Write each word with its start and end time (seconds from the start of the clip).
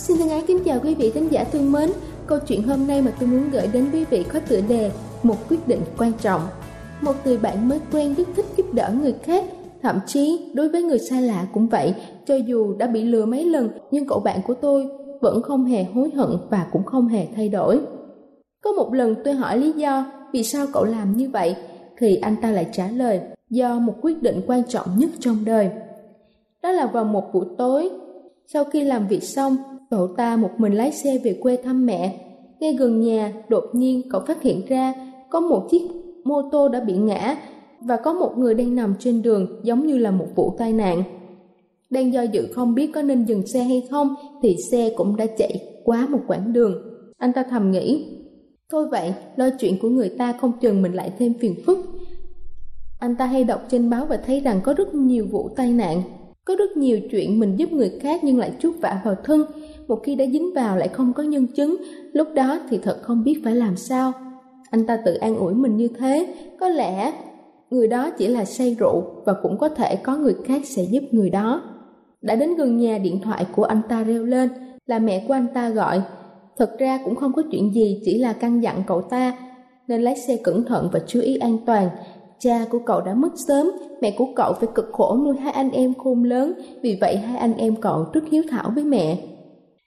Xin 0.00 0.16
thân 0.18 0.28
ái 0.28 0.44
kính 0.46 0.58
chào 0.64 0.80
quý 0.82 0.94
vị 0.94 1.10
khán 1.10 1.28
giả 1.28 1.44
thân 1.44 1.72
mến. 1.72 1.90
Câu 2.26 2.38
chuyện 2.46 2.62
hôm 2.62 2.86
nay 2.86 3.02
mà 3.02 3.12
tôi 3.20 3.28
muốn 3.28 3.50
gửi 3.50 3.66
đến 3.72 3.86
quý 3.92 4.04
vị 4.04 4.24
có 4.32 4.40
tựa 4.48 4.60
đề 4.68 4.90
Một 5.22 5.36
quyết 5.48 5.68
định 5.68 5.80
quan 5.98 6.12
trọng. 6.20 6.40
Một 7.00 7.12
người 7.24 7.38
bạn 7.38 7.68
mới 7.68 7.80
quen 7.92 8.14
rất 8.14 8.28
thích 8.36 8.44
giúp 8.56 8.74
đỡ 8.74 8.92
người 9.02 9.14
khác, 9.22 9.44
thậm 9.82 9.98
chí 10.06 10.50
đối 10.54 10.68
với 10.68 10.82
người 10.82 10.98
xa 10.98 11.20
lạ 11.20 11.46
cũng 11.54 11.68
vậy. 11.68 11.94
Cho 12.26 12.36
dù 12.36 12.74
đã 12.78 12.86
bị 12.86 13.04
lừa 13.04 13.26
mấy 13.26 13.44
lần, 13.44 13.70
nhưng 13.90 14.06
cậu 14.06 14.20
bạn 14.20 14.40
của 14.46 14.54
tôi 14.54 14.88
vẫn 15.20 15.42
không 15.42 15.64
hề 15.64 15.84
hối 15.84 16.10
hận 16.16 16.30
và 16.50 16.66
cũng 16.72 16.84
không 16.84 17.08
hề 17.08 17.26
thay 17.36 17.48
đổi. 17.48 17.80
Có 18.64 18.72
một 18.72 18.94
lần 18.94 19.14
tôi 19.24 19.34
hỏi 19.34 19.58
lý 19.58 19.72
do 19.72 20.12
vì 20.32 20.42
sao 20.42 20.66
cậu 20.72 20.84
làm 20.84 21.16
như 21.16 21.30
vậy, 21.30 21.56
thì 21.98 22.16
anh 22.16 22.36
ta 22.42 22.50
lại 22.50 22.66
trả 22.72 22.88
lời 22.88 23.20
do 23.50 23.78
một 23.78 23.94
quyết 24.02 24.22
định 24.22 24.40
quan 24.46 24.62
trọng 24.68 24.86
nhất 24.96 25.10
trong 25.20 25.44
đời. 25.44 25.70
Đó 26.62 26.72
là 26.72 26.86
vào 26.86 27.04
một 27.04 27.24
buổi 27.32 27.46
tối, 27.58 27.90
sau 28.46 28.64
khi 28.64 28.84
làm 28.84 29.08
việc 29.08 29.22
xong, 29.22 29.56
Cậu 29.90 30.08
ta 30.16 30.36
một 30.36 30.50
mình 30.58 30.72
lái 30.72 30.92
xe 30.92 31.18
về 31.24 31.38
quê 31.40 31.56
thăm 31.64 31.86
mẹ. 31.86 32.26
Ngay 32.60 32.72
gần 32.72 33.00
nhà, 33.00 33.32
đột 33.48 33.64
nhiên 33.72 34.02
cậu 34.10 34.20
phát 34.26 34.42
hiện 34.42 34.62
ra 34.68 34.94
có 35.30 35.40
một 35.40 35.68
chiếc 35.70 35.82
mô 36.24 36.42
tô 36.52 36.68
đã 36.68 36.80
bị 36.80 36.94
ngã 36.94 37.36
và 37.80 37.96
có 37.96 38.12
một 38.12 38.38
người 38.38 38.54
đang 38.54 38.74
nằm 38.74 38.94
trên 38.98 39.22
đường 39.22 39.60
giống 39.62 39.86
như 39.86 39.98
là 39.98 40.10
một 40.10 40.26
vụ 40.34 40.54
tai 40.58 40.72
nạn. 40.72 41.02
Đang 41.90 42.12
do 42.12 42.22
dự 42.22 42.46
không 42.52 42.74
biết 42.74 42.90
có 42.94 43.02
nên 43.02 43.24
dừng 43.24 43.46
xe 43.46 43.62
hay 43.62 43.86
không 43.90 44.14
thì 44.42 44.56
xe 44.70 44.92
cũng 44.96 45.16
đã 45.16 45.26
chạy 45.38 45.80
quá 45.84 46.06
một 46.10 46.20
quãng 46.26 46.52
đường. 46.52 46.74
Anh 47.18 47.32
ta 47.32 47.44
thầm 47.50 47.70
nghĩ, 47.70 48.06
thôi 48.70 48.86
vậy, 48.90 49.14
lo 49.36 49.50
chuyện 49.60 49.78
của 49.82 49.88
người 49.88 50.08
ta 50.08 50.32
không 50.40 50.52
chừng 50.60 50.82
mình 50.82 50.92
lại 50.92 51.12
thêm 51.18 51.34
phiền 51.40 51.54
phức. 51.66 51.78
Anh 52.98 53.16
ta 53.16 53.26
hay 53.26 53.44
đọc 53.44 53.62
trên 53.70 53.90
báo 53.90 54.06
và 54.06 54.16
thấy 54.16 54.40
rằng 54.40 54.60
có 54.64 54.74
rất 54.74 54.94
nhiều 54.94 55.26
vụ 55.30 55.48
tai 55.56 55.72
nạn, 55.72 56.02
có 56.44 56.56
rất 56.58 56.76
nhiều 56.76 57.00
chuyện 57.10 57.40
mình 57.40 57.56
giúp 57.56 57.72
người 57.72 57.90
khác 58.00 58.24
nhưng 58.24 58.38
lại 58.38 58.52
chuốc 58.60 58.74
vạ 58.80 59.00
vào 59.04 59.14
thân, 59.24 59.44
một 59.90 60.00
khi 60.02 60.14
đã 60.14 60.24
dính 60.32 60.54
vào 60.54 60.76
lại 60.76 60.88
không 60.88 61.12
có 61.12 61.22
nhân 61.22 61.46
chứng, 61.46 61.76
lúc 62.12 62.28
đó 62.34 62.58
thì 62.70 62.78
thật 62.78 62.98
không 63.02 63.24
biết 63.24 63.40
phải 63.44 63.54
làm 63.54 63.76
sao. 63.76 64.12
Anh 64.70 64.86
ta 64.86 64.96
tự 65.04 65.14
an 65.14 65.36
ủi 65.36 65.54
mình 65.54 65.76
như 65.76 65.88
thế, 65.98 66.34
có 66.60 66.68
lẽ 66.68 67.12
người 67.70 67.88
đó 67.88 68.10
chỉ 68.10 68.26
là 68.26 68.44
say 68.44 68.76
rượu 68.78 69.02
và 69.24 69.32
cũng 69.42 69.58
có 69.58 69.68
thể 69.68 69.96
có 69.96 70.16
người 70.16 70.34
khác 70.44 70.62
sẽ 70.64 70.82
giúp 70.82 71.02
người 71.10 71.30
đó. 71.30 71.62
Đã 72.22 72.36
đến 72.36 72.54
gần 72.56 72.76
nhà 72.76 72.98
điện 72.98 73.20
thoại 73.24 73.46
của 73.56 73.64
anh 73.64 73.80
ta 73.88 74.02
reo 74.02 74.24
lên, 74.24 74.48
là 74.86 74.98
mẹ 74.98 75.24
của 75.28 75.34
anh 75.34 75.46
ta 75.54 75.68
gọi. 75.68 76.02
Thật 76.58 76.78
ra 76.78 76.98
cũng 77.04 77.16
không 77.16 77.32
có 77.32 77.42
chuyện 77.50 77.74
gì, 77.74 78.00
chỉ 78.04 78.18
là 78.18 78.32
căn 78.32 78.62
dặn 78.62 78.82
cậu 78.86 79.02
ta, 79.02 79.38
nên 79.88 80.02
lái 80.02 80.16
xe 80.16 80.36
cẩn 80.36 80.64
thận 80.64 80.88
và 80.92 81.00
chú 81.06 81.20
ý 81.20 81.36
an 81.36 81.58
toàn. 81.66 81.88
Cha 82.38 82.64
của 82.70 82.78
cậu 82.78 83.00
đã 83.00 83.14
mất 83.14 83.32
sớm, 83.48 83.70
mẹ 84.00 84.14
của 84.18 84.26
cậu 84.36 84.52
phải 84.52 84.68
cực 84.74 84.88
khổ 84.92 85.16
nuôi 85.24 85.36
hai 85.36 85.52
anh 85.52 85.70
em 85.70 85.94
khôn 85.94 86.24
lớn, 86.24 86.52
vì 86.82 86.98
vậy 87.00 87.16
hai 87.16 87.36
anh 87.36 87.56
em 87.56 87.76
cậu 87.76 88.06
rất 88.12 88.24
hiếu 88.30 88.42
thảo 88.50 88.72
với 88.74 88.84
mẹ. 88.84 89.18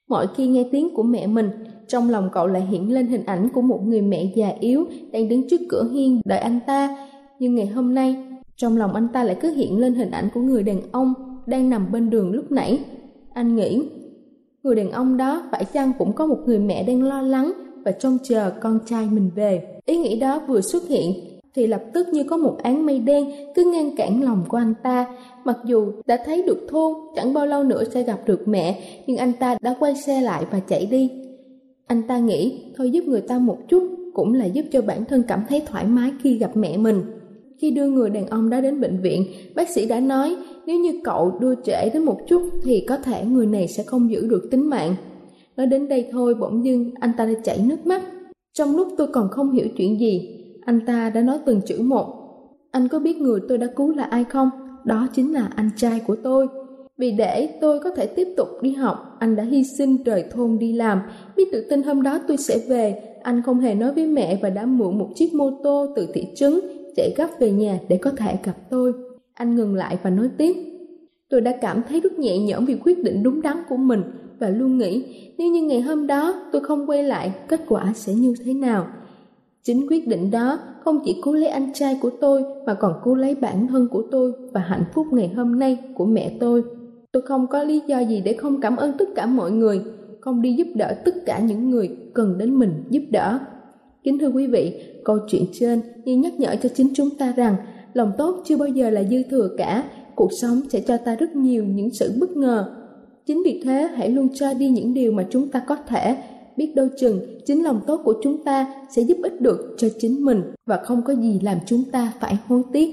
Mỗi 0.10 0.28
khi 0.36 0.48
nghe 0.48 0.64
tiếng 0.72 0.94
của 0.94 1.04
mẹ 1.04 1.28
mình, 1.28 1.50
trong 1.88 2.10
lòng 2.10 2.30
cậu 2.34 2.48
lại 2.48 2.62
hiện 2.62 2.94
lên 2.94 3.08
hình 3.08 3.26
ảnh 3.26 3.50
của 3.54 3.62
một 3.62 3.82
người 3.86 4.02
mẹ 4.02 4.32
già 4.36 4.50
yếu 4.60 4.86
đang 5.12 5.30
đứng 5.30 5.50
trước 5.50 5.62
cửa 5.70 5.90
hiên 5.94 6.22
đợi 6.26 6.40
anh 6.40 6.60
ta. 6.68 7.08
Nhưng 7.40 7.56
ngày 7.56 7.68
hôm 7.68 7.94
nay, 7.94 8.16
trong 8.56 8.78
lòng 8.78 8.94
anh 8.94 9.08
ta 9.14 9.24
lại 9.24 9.38
cứ 9.42 9.54
hiện 9.54 9.80
lên 9.80 9.94
hình 9.94 10.12
ảnh 10.12 10.30
của 10.34 10.42
người 10.42 10.64
đàn 10.64 10.82
ông 10.92 11.14
đang 11.46 11.70
nằm 11.70 11.92
bên 11.92 12.10
đường 12.10 12.32
lúc 12.32 12.52
nãy. 12.52 12.80
Anh 13.34 13.56
nghĩ, 13.56 13.90
người 14.64 14.76
đàn 14.76 14.92
ông 14.92 15.18
đó 15.18 15.44
phải 15.52 15.66
chăng 15.74 15.92
cũng 16.00 16.14
có 16.14 16.26
một 16.26 16.38
người 16.46 16.60
mẹ 16.60 16.84
đang 16.84 17.04
lo 17.04 17.22
lắng 17.22 17.54
và 17.86 17.92
trông 17.92 18.18
chờ 18.24 18.52
con 18.62 18.80
trai 18.86 19.08
mình 19.12 19.32
về. 19.36 19.80
Ý 19.86 19.98
nghĩ 19.98 20.20
đó 20.20 20.42
vừa 20.48 20.62
xuất 20.62 20.88
hiện 20.88 21.33
thì 21.56 21.68
lập 21.68 21.84
tức 21.94 22.08
như 22.12 22.24
có 22.24 22.38
một 22.38 22.58
án 22.64 22.86
mây 22.86 23.00
đen 23.00 23.26
cứ 23.56 23.72
ngăn 23.74 23.96
cản 23.96 24.24
lòng 24.24 24.44
của 24.48 24.58
anh 24.58 24.74
ta. 24.84 25.06
Mặc 25.44 25.58
dù 25.66 25.92
đã 26.06 26.18
thấy 26.26 26.44
được 26.44 26.68
thôn, 26.70 26.94
chẳng 27.16 27.34
bao 27.34 27.46
lâu 27.46 27.64
nữa 27.64 27.84
sẽ 27.94 28.04
gặp 28.04 28.20
được 28.26 28.48
mẹ, 28.48 28.82
nhưng 29.08 29.18
anh 29.18 29.34
ta 29.40 29.58
đã 29.62 29.76
quay 29.80 29.96
xe 29.96 30.22
lại 30.22 30.46
và 30.52 30.60
chạy 30.60 30.86
đi. 30.86 31.12
Anh 31.88 32.04
ta 32.08 32.18
nghĩ, 32.18 32.64
thôi 32.78 32.92
giúp 32.92 33.06
người 33.08 33.22
ta 33.22 33.40
một 33.40 33.58
chút, 33.68 33.84
cũng 34.14 34.34
là 34.34 34.46
giúp 34.46 34.66
cho 34.72 34.82
bản 34.82 35.06
thân 35.06 35.24
cảm 35.28 35.44
thấy 35.50 35.62
thoải 35.66 35.86
mái 35.86 36.12
khi 36.24 36.38
gặp 36.38 36.58
mẹ 36.58 36.78
mình. 36.78 37.02
Khi 37.58 37.72
đưa 37.72 37.86
người 37.86 38.10
đàn 38.10 38.28
ông 38.28 38.50
đó 38.50 38.62
đến 38.62 38.82
bệnh 38.82 39.02
viện, 39.02 39.26
bác 39.56 39.70
sĩ 39.70 39.88
đã 39.88 40.00
nói 40.00 40.36
nếu 40.66 40.80
như 40.80 40.92
cậu 41.04 41.32
đưa 41.40 41.56
trễ 41.66 41.90
đến 41.90 42.06
một 42.06 42.18
chút 42.28 42.42
thì 42.64 42.86
có 42.90 42.98
thể 42.98 43.26
người 43.26 43.46
này 43.46 43.68
sẽ 43.68 43.84
không 43.84 44.12
giữ 44.12 44.28
được 44.28 44.48
tính 44.52 44.70
mạng. 44.70 44.96
Nói 45.58 45.68
đến 45.68 45.88
đây 45.88 46.08
thôi 46.12 46.36
bỗng 46.40 46.66
dưng 46.66 46.92
anh 47.00 47.12
ta 47.18 47.26
đã 47.26 47.34
chảy 47.44 47.58
nước 47.58 47.86
mắt. 47.86 48.02
Trong 48.54 48.76
lúc 48.76 48.88
tôi 48.98 49.08
còn 49.08 49.30
không 49.30 49.52
hiểu 49.52 49.68
chuyện 49.78 50.00
gì, 50.00 50.43
anh 50.66 50.86
ta 50.86 51.10
đã 51.10 51.22
nói 51.22 51.38
từng 51.46 51.62
chữ 51.66 51.82
một. 51.82 52.14
Anh 52.72 52.88
có 52.88 53.00
biết 53.00 53.18
người 53.18 53.40
tôi 53.50 53.58
đã 53.58 53.68
cứu 53.76 53.96
là 53.96 54.04
ai 54.04 54.24
không? 54.24 54.50
Đó 54.84 55.08
chính 55.14 55.34
là 55.34 55.50
anh 55.56 55.70
trai 55.76 56.02
của 56.08 56.16
tôi. 56.24 56.48
Vì 56.98 57.12
để 57.12 57.58
tôi 57.62 57.80
có 57.80 57.90
thể 57.90 58.06
tiếp 58.06 58.28
tục 58.38 58.48
đi 58.62 58.74
học, 58.74 59.18
anh 59.20 59.36
đã 59.36 59.44
hy 59.44 59.64
sinh 59.64 60.04
rời 60.04 60.24
thôn 60.32 60.58
đi 60.60 60.74
làm. 60.74 61.02
Biết 61.36 61.50
tự 61.52 61.68
tin 61.70 61.84
hôm 61.84 62.04
đó 62.04 62.20
tôi 62.28 62.38
sẽ 62.38 62.60
về, 62.68 63.02
anh 63.24 63.42
không 63.42 63.60
hề 63.60 63.76
nói 63.76 63.94
với 63.94 64.08
mẹ 64.08 64.40
và 64.42 64.50
đã 64.50 64.66
mượn 64.66 64.98
một 64.98 65.10
chiếc 65.16 65.34
mô 65.34 65.52
tô 65.64 65.88
từ 65.96 66.08
thị 66.14 66.28
trấn 66.36 66.60
chạy 66.96 67.14
gấp 67.18 67.28
về 67.40 67.52
nhà 67.52 67.80
để 67.90 67.98
có 67.98 68.12
thể 68.18 68.38
gặp 68.44 68.56
tôi. 68.70 68.94
Anh 69.34 69.56
ngừng 69.56 69.76
lại 69.76 69.98
và 70.04 70.10
nói 70.10 70.30
tiếp. 70.38 70.56
Tôi 71.30 71.42
đã 71.42 71.58
cảm 71.62 71.82
thấy 71.90 72.00
rất 72.00 72.20
nhẹ 72.20 72.38
nhõm 72.38 72.66
vì 72.66 72.76
quyết 72.76 73.04
định 73.04 73.24
đúng 73.24 73.42
đắn 73.42 73.58
của 73.70 73.78
mình 73.78 74.02
và 74.40 74.50
luôn 74.50 74.78
nghĩ 74.78 75.04
nếu 75.38 75.52
như 75.52 75.62
ngày 75.62 75.82
hôm 75.82 76.08
đó 76.08 76.34
tôi 76.52 76.62
không 76.62 76.90
quay 76.90 77.04
lại, 77.04 77.34
kết 77.48 77.62
quả 77.68 77.94
sẽ 77.96 78.14
như 78.14 78.34
thế 78.46 78.54
nào. 78.54 78.88
Chính 79.64 79.88
quyết 79.90 80.08
định 80.08 80.32
đó 80.32 80.60
không 80.84 81.00
chỉ 81.06 81.22
cứu 81.24 81.34
lấy 81.34 81.48
anh 81.48 81.74
trai 81.74 81.98
của 82.02 82.10
tôi 82.22 82.44
mà 82.66 82.74
còn 82.74 82.94
cứu 83.04 83.16
lấy 83.16 83.36
bản 83.36 83.68
thân 83.68 83.88
của 83.88 84.04
tôi 84.12 84.32
và 84.52 84.62
hạnh 84.62 84.84
phúc 84.94 85.08
ngày 85.12 85.28
hôm 85.36 85.60
nay 85.60 85.78
của 85.94 86.06
mẹ 86.06 86.32
tôi. 86.40 86.64
Tôi 87.12 87.22
không 87.22 87.48
có 87.48 87.64
lý 87.64 87.82
do 87.88 88.00
gì 88.00 88.22
để 88.26 88.34
không 88.34 88.62
cảm 88.62 88.76
ơn 88.76 88.92
tất 88.98 89.06
cả 89.16 89.26
mọi 89.26 89.52
người, 89.52 89.82
không 90.20 90.42
đi 90.42 90.54
giúp 90.54 90.68
đỡ 90.76 90.96
tất 91.06 91.16
cả 91.26 91.40
những 91.40 91.70
người 91.70 91.90
cần 92.14 92.38
đến 92.38 92.60
mình 92.60 92.84
giúp 92.90 93.04
đỡ. 93.12 93.40
Kính 94.04 94.20
thưa 94.20 94.28
quý 94.28 94.48
vị, 94.48 94.82
câu 95.06 95.18
chuyện 95.28 95.46
trên 95.54 95.82
như 96.06 96.18
nhắc 96.18 96.34
nhở 96.40 96.56
cho 96.64 96.70
chính 96.70 96.88
chúng 96.96 97.10
ta 97.20 97.34
rằng 97.38 97.56
lòng 97.94 98.12
tốt 98.18 98.44
chưa 98.46 98.58
bao 98.58 98.68
giờ 98.68 98.90
là 98.90 99.04
dư 99.04 99.24
thừa 99.24 99.50
cả, 99.58 99.84
cuộc 100.16 100.30
sống 100.42 100.62
sẽ 100.70 100.80
cho 100.80 100.98
ta 100.98 101.16
rất 101.16 101.36
nhiều 101.36 101.64
những 101.64 101.90
sự 101.90 102.14
bất 102.20 102.38
ngờ. 102.38 102.76
Chính 103.26 103.44
vì 103.46 103.62
thế 103.66 103.90
hãy 103.96 104.10
luôn 104.10 104.28
cho 104.34 104.54
đi 104.54 104.70
những 104.70 104.94
điều 104.94 105.12
mà 105.12 105.26
chúng 105.30 105.48
ta 105.48 105.62
có 105.68 105.76
thể 105.76 106.18
biết 106.58 106.74
đâu 106.76 106.88
chừng 107.00 107.42
chính 107.46 107.64
lòng 107.64 107.82
tốt 107.88 108.02
của 108.04 108.14
chúng 108.24 108.44
ta 108.44 108.68
sẽ 108.96 109.02
giúp 109.02 109.18
ích 109.24 109.42
được 109.42 109.76
cho 109.78 109.88
chính 110.00 110.26
mình 110.26 110.44
và 110.66 110.78
không 110.86 111.02
có 111.02 111.14
gì 111.14 111.40
làm 111.44 111.58
chúng 111.66 111.84
ta 111.92 112.14
phải 112.20 112.38
hối 112.48 112.62
tiếc. 112.74 112.90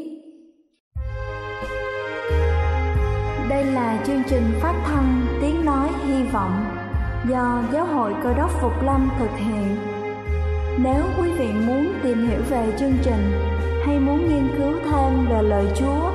Đây 3.50 3.64
là 3.64 4.04
chương 4.06 4.22
trình 4.30 4.42
phát 4.60 4.82
thanh 4.86 5.26
Tiếng 5.42 5.64
Nói 5.64 5.88
Hy 6.06 6.24
Vọng 6.32 6.64
do 7.30 7.62
Giáo 7.72 7.86
hội 7.86 8.12
Cơ 8.22 8.34
đốc 8.34 8.50
Phục 8.62 8.72
Lâm 8.84 9.10
thực 9.18 9.30
hiện. 9.36 9.76
Nếu 10.84 11.02
quý 11.18 11.30
vị 11.38 11.48
muốn 11.66 11.92
tìm 12.02 12.28
hiểu 12.28 12.40
về 12.50 12.72
chương 12.78 12.94
trình 13.02 13.32
hay 13.86 14.00
muốn 14.00 14.28
nghiên 14.28 14.48
cứu 14.58 14.72
thêm 14.84 15.26
về 15.30 15.42
lời 15.42 15.66
Chúa, 15.76 16.10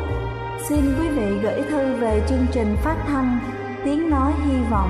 xin 0.70 0.80
quý 1.00 1.08
vị 1.10 1.38
gửi 1.44 1.62
thư 1.70 1.96
về 1.96 2.22
chương 2.30 2.46
trình 2.52 2.76
phát 2.84 3.06
thanh 3.08 3.40
Tiếng 3.86 4.10
Nói 4.10 4.34
Hy 4.46 4.58
Vọng, 4.72 4.90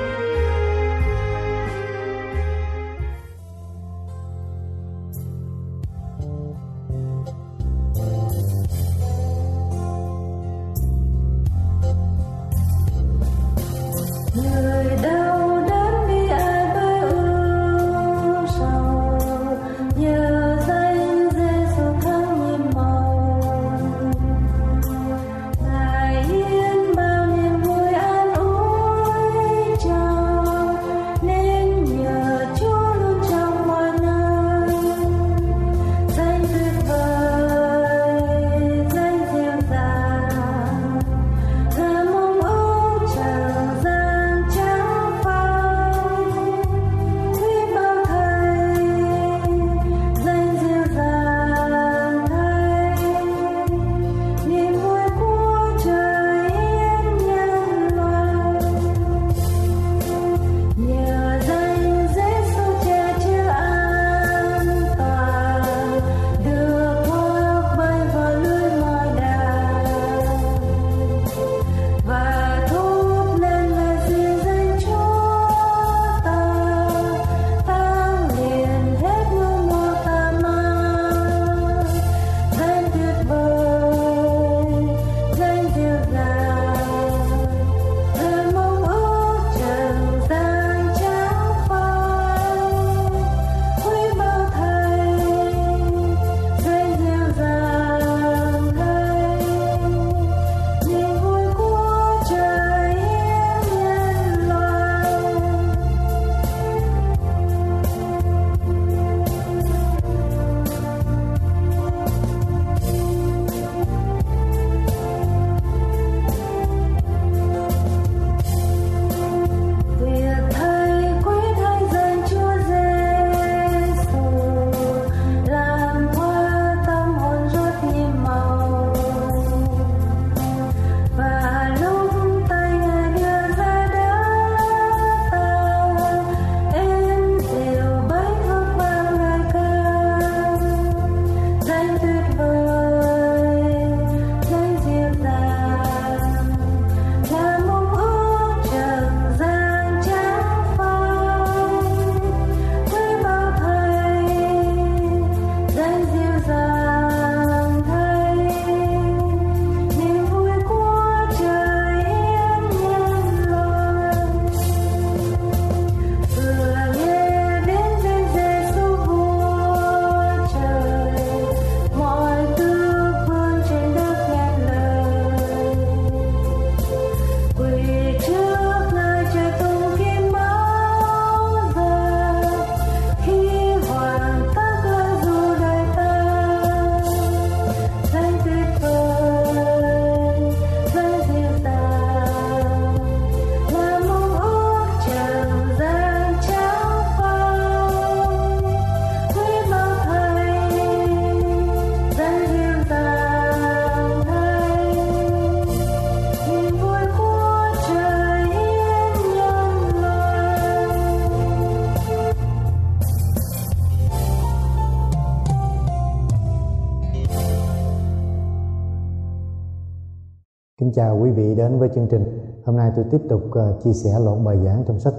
Đến 221.71 221.79
với 221.79 221.89
chương 221.89 222.07
trình. 222.07 222.23
Hôm 222.65 222.77
nay 222.77 222.91
tôi 222.95 223.05
tiếp 223.11 223.21
tục 223.29 223.41
uh, 223.45 223.83
chia 223.83 223.93
sẻ 223.93 224.09
loạt 224.19 224.37
bài 224.45 224.57
giảng 224.65 224.83
trong 224.87 224.99
sách 224.99 225.13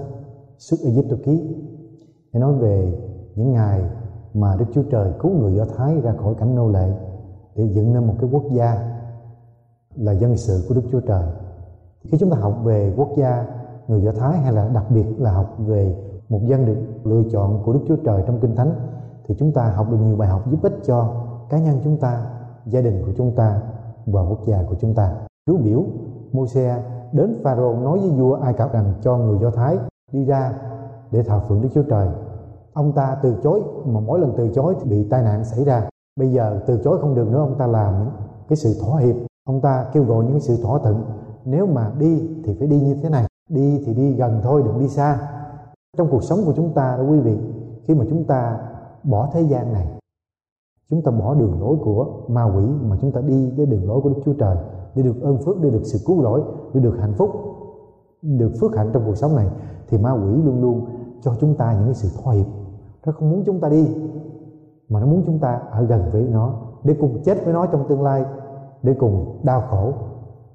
Xuất 0.57 0.77
Ai 0.83 1.05
Cập 1.09 1.19
ký 1.25 1.55
để 2.33 2.39
nói 2.39 2.53
về 2.53 2.93
những 3.35 3.53
ngày 3.53 3.81
mà 4.33 4.55
Đức 4.59 4.65
Chúa 4.73 4.83
Trời 4.83 5.11
cứu 5.19 5.31
người 5.31 5.53
Do 5.55 5.65
Thái 5.77 6.01
ra 6.01 6.13
khỏi 6.13 6.33
cảnh 6.39 6.55
nô 6.55 6.69
lệ 6.69 6.93
để 7.55 7.63
dựng 7.63 7.93
nên 7.93 8.07
một 8.07 8.13
cái 8.21 8.29
quốc 8.33 8.43
gia 8.51 8.99
là 9.95 10.11
dân 10.11 10.37
sự 10.37 10.65
của 10.69 10.75
Đức 10.75 10.81
Chúa 10.91 10.99
Trời. 10.99 11.23
Khi 12.03 12.17
chúng 12.17 12.29
ta 12.29 12.37
học 12.37 12.59
về 12.63 12.93
quốc 12.97 13.09
gia 13.17 13.45
người 13.87 14.01
Do 14.01 14.11
Thái 14.11 14.37
hay 14.37 14.53
là 14.53 14.69
đặc 14.73 14.85
biệt 14.89 15.05
là 15.19 15.31
học 15.31 15.55
về 15.59 15.95
một 16.29 16.39
dân 16.47 16.65
được 16.65 16.77
lựa 17.03 17.23
chọn 17.31 17.63
của 17.65 17.73
Đức 17.73 17.81
Chúa 17.87 17.97
Trời 18.05 18.23
trong 18.27 18.39
Kinh 18.39 18.55
Thánh 18.55 18.71
thì 19.25 19.35
chúng 19.39 19.51
ta 19.51 19.73
học 19.75 19.91
được 19.91 19.97
nhiều 19.97 20.15
bài 20.15 20.29
học 20.29 20.51
giúp 20.51 20.59
ích 20.63 20.73
cho 20.85 21.25
cá 21.49 21.59
nhân 21.59 21.79
chúng 21.83 21.97
ta, 21.97 22.25
gia 22.65 22.81
đình 22.81 23.01
của 23.05 23.11
chúng 23.17 23.35
ta 23.35 23.61
và 24.05 24.21
quốc 24.21 24.39
gia 24.45 24.63
của 24.63 24.75
chúng 24.81 24.93
ta. 24.93 25.15
Chúa 25.47 25.57
biểu 25.57 25.83
Môi-se 26.33 26.83
đến 27.11 27.39
Pharaoh 27.43 27.83
nói 27.83 27.99
với 27.99 28.09
vua 28.09 28.33
Ai 28.33 28.53
Cập 28.53 28.73
rằng 28.73 28.93
cho 29.01 29.17
người 29.17 29.39
Do 29.39 29.49
Thái 29.49 29.77
đi 30.11 30.25
ra 30.25 30.53
để 31.11 31.23
thờ 31.23 31.41
phượng 31.47 31.61
Đức 31.61 31.69
Chúa 31.73 31.83
Trời. 31.83 32.07
Ông 32.73 32.91
ta 32.91 33.17
từ 33.23 33.35
chối 33.43 33.61
mà 33.85 33.99
mỗi 33.99 34.19
lần 34.19 34.33
từ 34.37 34.49
chối 34.53 34.75
thì 34.81 34.89
bị 34.89 35.07
tai 35.09 35.23
nạn 35.23 35.43
xảy 35.45 35.65
ra. 35.65 35.89
Bây 36.19 36.31
giờ 36.31 36.59
từ 36.67 36.81
chối 36.83 36.97
không 37.01 37.15
được 37.15 37.27
nữa 37.31 37.39
ông 37.39 37.57
ta 37.57 37.67
làm 37.67 37.99
những 37.99 38.09
cái 38.47 38.55
sự 38.55 38.73
thỏa 38.81 38.99
hiệp. 38.99 39.15
Ông 39.45 39.61
ta 39.61 39.85
kêu 39.93 40.03
gọi 40.03 40.23
những 40.23 40.33
cái 40.33 40.41
sự 40.41 40.63
thỏa 40.63 40.79
thuận. 40.79 41.03
Nếu 41.45 41.65
mà 41.65 41.91
đi 41.99 42.29
thì 42.43 42.55
phải 42.59 42.67
đi 42.67 42.81
như 42.81 42.95
thế 43.03 43.09
này. 43.09 43.25
Đi 43.49 43.83
thì 43.85 43.93
đi 43.93 44.13
gần 44.13 44.39
thôi 44.43 44.63
đừng 44.65 44.79
đi 44.79 44.87
xa. 44.87 45.29
Trong 45.97 46.07
cuộc 46.11 46.23
sống 46.23 46.39
của 46.45 46.53
chúng 46.55 46.73
ta 46.73 46.97
đó 46.97 47.03
quý 47.03 47.19
vị, 47.19 47.37
khi 47.83 47.93
mà 47.93 48.05
chúng 48.09 48.23
ta 48.23 48.59
bỏ 49.03 49.29
thế 49.33 49.41
gian 49.41 49.73
này, 49.73 49.87
chúng 50.89 51.01
ta 51.01 51.11
bỏ 51.11 51.33
đường 51.33 51.61
lối 51.61 51.77
của 51.83 52.07
ma 52.27 52.43
quỷ 52.43 52.65
mà 52.81 52.97
chúng 53.01 53.11
ta 53.11 53.21
đi 53.21 53.51
với 53.57 53.65
đường 53.65 53.87
lối 53.87 54.01
của 54.01 54.09
Đức 54.09 54.21
Chúa 54.25 54.33
Trời 54.33 54.57
để 54.95 55.03
được 55.03 55.21
ơn 55.21 55.37
phước, 55.37 55.61
để 55.61 55.69
được 55.69 55.83
sự 55.83 55.99
cứu 56.05 56.21
rỗi, 56.23 56.41
để 56.73 56.79
được 56.79 56.97
hạnh 56.99 57.13
phúc, 57.13 57.31
được 58.21 58.51
phước 58.61 58.75
hạnh 58.75 58.89
trong 58.93 59.03
cuộc 59.05 59.15
sống 59.15 59.35
này 59.35 59.47
thì 59.87 59.97
ma 59.97 60.11
quỷ 60.11 60.41
luôn 60.45 60.61
luôn 60.61 60.85
cho 61.21 61.35
chúng 61.39 61.55
ta 61.55 61.73
những 61.73 61.85
cái 61.85 61.93
sự 61.93 62.09
thỏa 62.23 62.33
hiệp. 62.33 62.45
Nó 63.05 63.11
không 63.11 63.31
muốn 63.31 63.43
chúng 63.45 63.59
ta 63.59 63.69
đi 63.69 63.87
mà 64.89 64.99
nó 64.99 65.05
muốn 65.05 65.23
chúng 65.25 65.39
ta 65.39 65.61
ở 65.71 65.85
gần 65.85 66.01
với 66.11 66.27
nó 66.31 66.53
để 66.83 66.95
cùng 66.99 67.21
chết 67.25 67.45
với 67.45 67.53
nó 67.53 67.65
trong 67.65 67.87
tương 67.87 68.03
lai 68.03 68.25
để 68.83 68.95
cùng 68.99 69.39
đau 69.43 69.61
khổ 69.61 69.93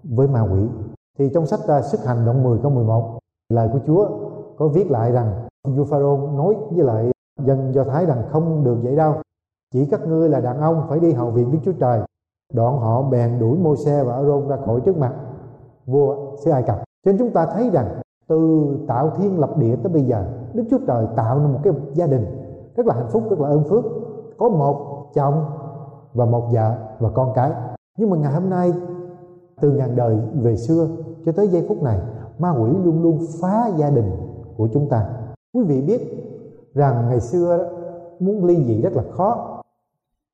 với 0.04 0.28
ma 0.28 0.40
quỷ. 0.40 0.66
Thì 1.18 1.30
trong 1.34 1.46
sách 1.46 1.60
uh, 1.78 1.84
sức 1.84 2.04
hành 2.04 2.26
động 2.26 2.42
10 2.42 2.58
câu 2.62 2.70
11 2.70 3.18
lời 3.48 3.68
của 3.72 3.80
Chúa 3.86 4.08
có 4.56 4.68
viết 4.68 4.90
lại 4.90 5.12
rằng 5.12 5.46
vua 5.64 5.84
Pharaoh 5.84 6.34
nói 6.34 6.56
với 6.70 6.84
lại 6.84 7.10
dân 7.44 7.74
Do 7.74 7.84
Thái 7.84 8.06
rằng 8.06 8.22
không 8.30 8.64
được 8.64 8.76
vậy 8.82 8.96
đâu 8.96 9.14
chỉ 9.74 9.86
các 9.86 10.06
ngươi 10.08 10.28
là 10.28 10.40
đàn 10.40 10.60
ông 10.60 10.86
phải 10.88 11.00
đi 11.00 11.12
hầu 11.12 11.30
viện 11.30 11.52
Đức 11.52 11.58
Chúa 11.64 11.72
Trời 11.72 12.00
đoạn 12.52 12.78
họ 12.78 13.02
bèn 13.02 13.38
đuổi 13.38 13.58
môi 13.58 13.76
xe 13.76 14.04
và 14.04 14.14
Aaron 14.14 14.48
ra 14.48 14.56
khỏi 14.66 14.80
trước 14.80 14.98
mặt. 14.98 15.14
Vua 15.86 16.36
xứ 16.44 16.50
Ai 16.50 16.62
Cập. 16.62 16.76
Cho 16.76 17.12
nên 17.12 17.18
chúng 17.18 17.30
ta 17.30 17.46
thấy 17.46 17.70
rằng 17.70 18.00
từ 18.28 18.66
tạo 18.88 19.10
thiên 19.16 19.40
lập 19.40 19.56
địa 19.56 19.76
tới 19.76 19.92
bây 19.92 20.02
giờ 20.02 20.24
Đức 20.54 20.64
Chúa 20.70 20.78
Trời 20.86 21.06
tạo 21.16 21.38
nên 21.38 21.52
một 21.52 21.58
cái 21.62 21.72
gia 21.94 22.06
đình 22.06 22.26
rất 22.76 22.86
là 22.86 22.94
hạnh 22.94 23.08
phúc 23.10 23.22
rất 23.30 23.40
là 23.40 23.48
ơn 23.48 23.64
phước. 23.64 23.84
Có 24.38 24.48
một 24.48 25.06
chồng 25.14 25.44
và 26.14 26.24
một 26.24 26.48
vợ 26.52 26.74
và 26.98 27.10
con 27.14 27.32
cái. 27.34 27.52
Nhưng 27.98 28.10
mà 28.10 28.16
ngày 28.16 28.32
hôm 28.32 28.50
nay 28.50 28.72
từ 29.60 29.70
ngàn 29.70 29.96
đời 29.96 30.18
về 30.34 30.56
xưa 30.56 30.88
cho 31.26 31.32
tới 31.32 31.48
giây 31.48 31.64
phút 31.68 31.82
này 31.82 31.98
ma 32.38 32.50
quỷ 32.50 32.70
luôn 32.84 33.02
luôn 33.02 33.18
phá 33.40 33.70
gia 33.76 33.90
đình 33.90 34.10
của 34.56 34.68
chúng 34.72 34.88
ta. 34.88 35.08
Quý 35.54 35.64
vị 35.64 35.82
biết 35.82 36.00
rằng 36.74 37.08
ngày 37.08 37.20
xưa 37.20 37.58
đó, 37.58 37.64
muốn 38.20 38.44
ly 38.44 38.64
dị 38.64 38.82
rất 38.82 38.92
là 38.92 39.02
khó 39.10 39.57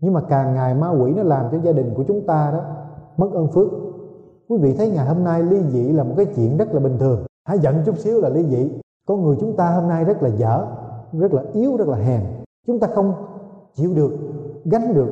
nhưng 0.04 0.14
mà 0.14 0.20
càng 0.20 0.54
ngày 0.54 0.74
ma 0.74 0.90
quỷ 0.90 1.12
nó 1.16 1.22
làm 1.22 1.46
cho 1.52 1.58
gia 1.58 1.72
đình 1.72 1.94
của 1.96 2.04
chúng 2.08 2.26
ta 2.26 2.50
đó 2.52 2.60
mất 3.16 3.28
ơn 3.32 3.48
phước. 3.48 3.68
Quý 4.48 4.58
vị 4.58 4.74
thấy 4.78 4.90
ngày 4.90 5.06
hôm 5.06 5.24
nay 5.24 5.42
ly 5.42 5.62
dị 5.62 5.92
là 5.92 6.04
một 6.04 6.14
cái 6.16 6.26
chuyện 6.36 6.56
rất 6.56 6.74
là 6.74 6.80
bình 6.80 6.98
thường. 6.98 7.24
Hãy 7.44 7.58
giận 7.58 7.82
chút 7.86 7.98
xíu 7.98 8.20
là 8.20 8.28
ly 8.28 8.44
dị. 8.44 8.70
Con 9.08 9.22
người 9.22 9.36
chúng 9.40 9.56
ta 9.56 9.70
hôm 9.70 9.88
nay 9.88 10.04
rất 10.04 10.22
là 10.22 10.28
dở, 10.28 10.66
rất 11.12 11.34
là 11.34 11.42
yếu, 11.52 11.76
rất 11.76 11.88
là 11.88 11.96
hèn. 11.96 12.20
Chúng 12.66 12.78
ta 12.78 12.88
không 12.94 13.14
chịu 13.74 13.94
được, 13.94 14.12
gánh 14.64 14.94
được 14.94 15.08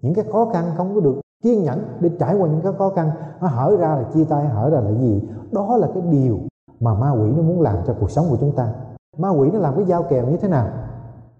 những 0.00 0.14
cái 0.14 0.24
khó 0.32 0.48
khăn, 0.52 0.64
không 0.76 0.94
có 0.94 1.00
được 1.00 1.20
kiên 1.42 1.62
nhẫn 1.62 1.82
để 2.00 2.10
trải 2.18 2.34
qua 2.34 2.48
những 2.48 2.60
cái 2.62 2.72
khó 2.78 2.88
khăn. 2.88 3.10
Nó 3.40 3.46
hở 3.46 3.76
ra 3.80 3.88
là 3.94 4.02
chia 4.14 4.24
tay, 4.24 4.44
hở 4.44 4.70
ra 4.70 4.80
là 4.80 4.92
gì? 4.92 5.22
Đó 5.52 5.76
là 5.76 5.88
cái 5.94 6.02
điều 6.10 6.38
mà 6.80 6.94
ma 6.94 7.10
quỷ 7.10 7.32
nó 7.36 7.42
muốn 7.42 7.60
làm 7.60 7.76
cho 7.86 7.94
cuộc 8.00 8.10
sống 8.10 8.26
của 8.30 8.36
chúng 8.40 8.52
ta. 8.52 8.72
Ma 9.18 9.28
quỷ 9.28 9.50
nó 9.52 9.58
làm 9.58 9.74
cái 9.76 9.84
giao 9.84 10.02
kèo 10.02 10.26
như 10.26 10.36
thế 10.36 10.48
nào? 10.48 10.68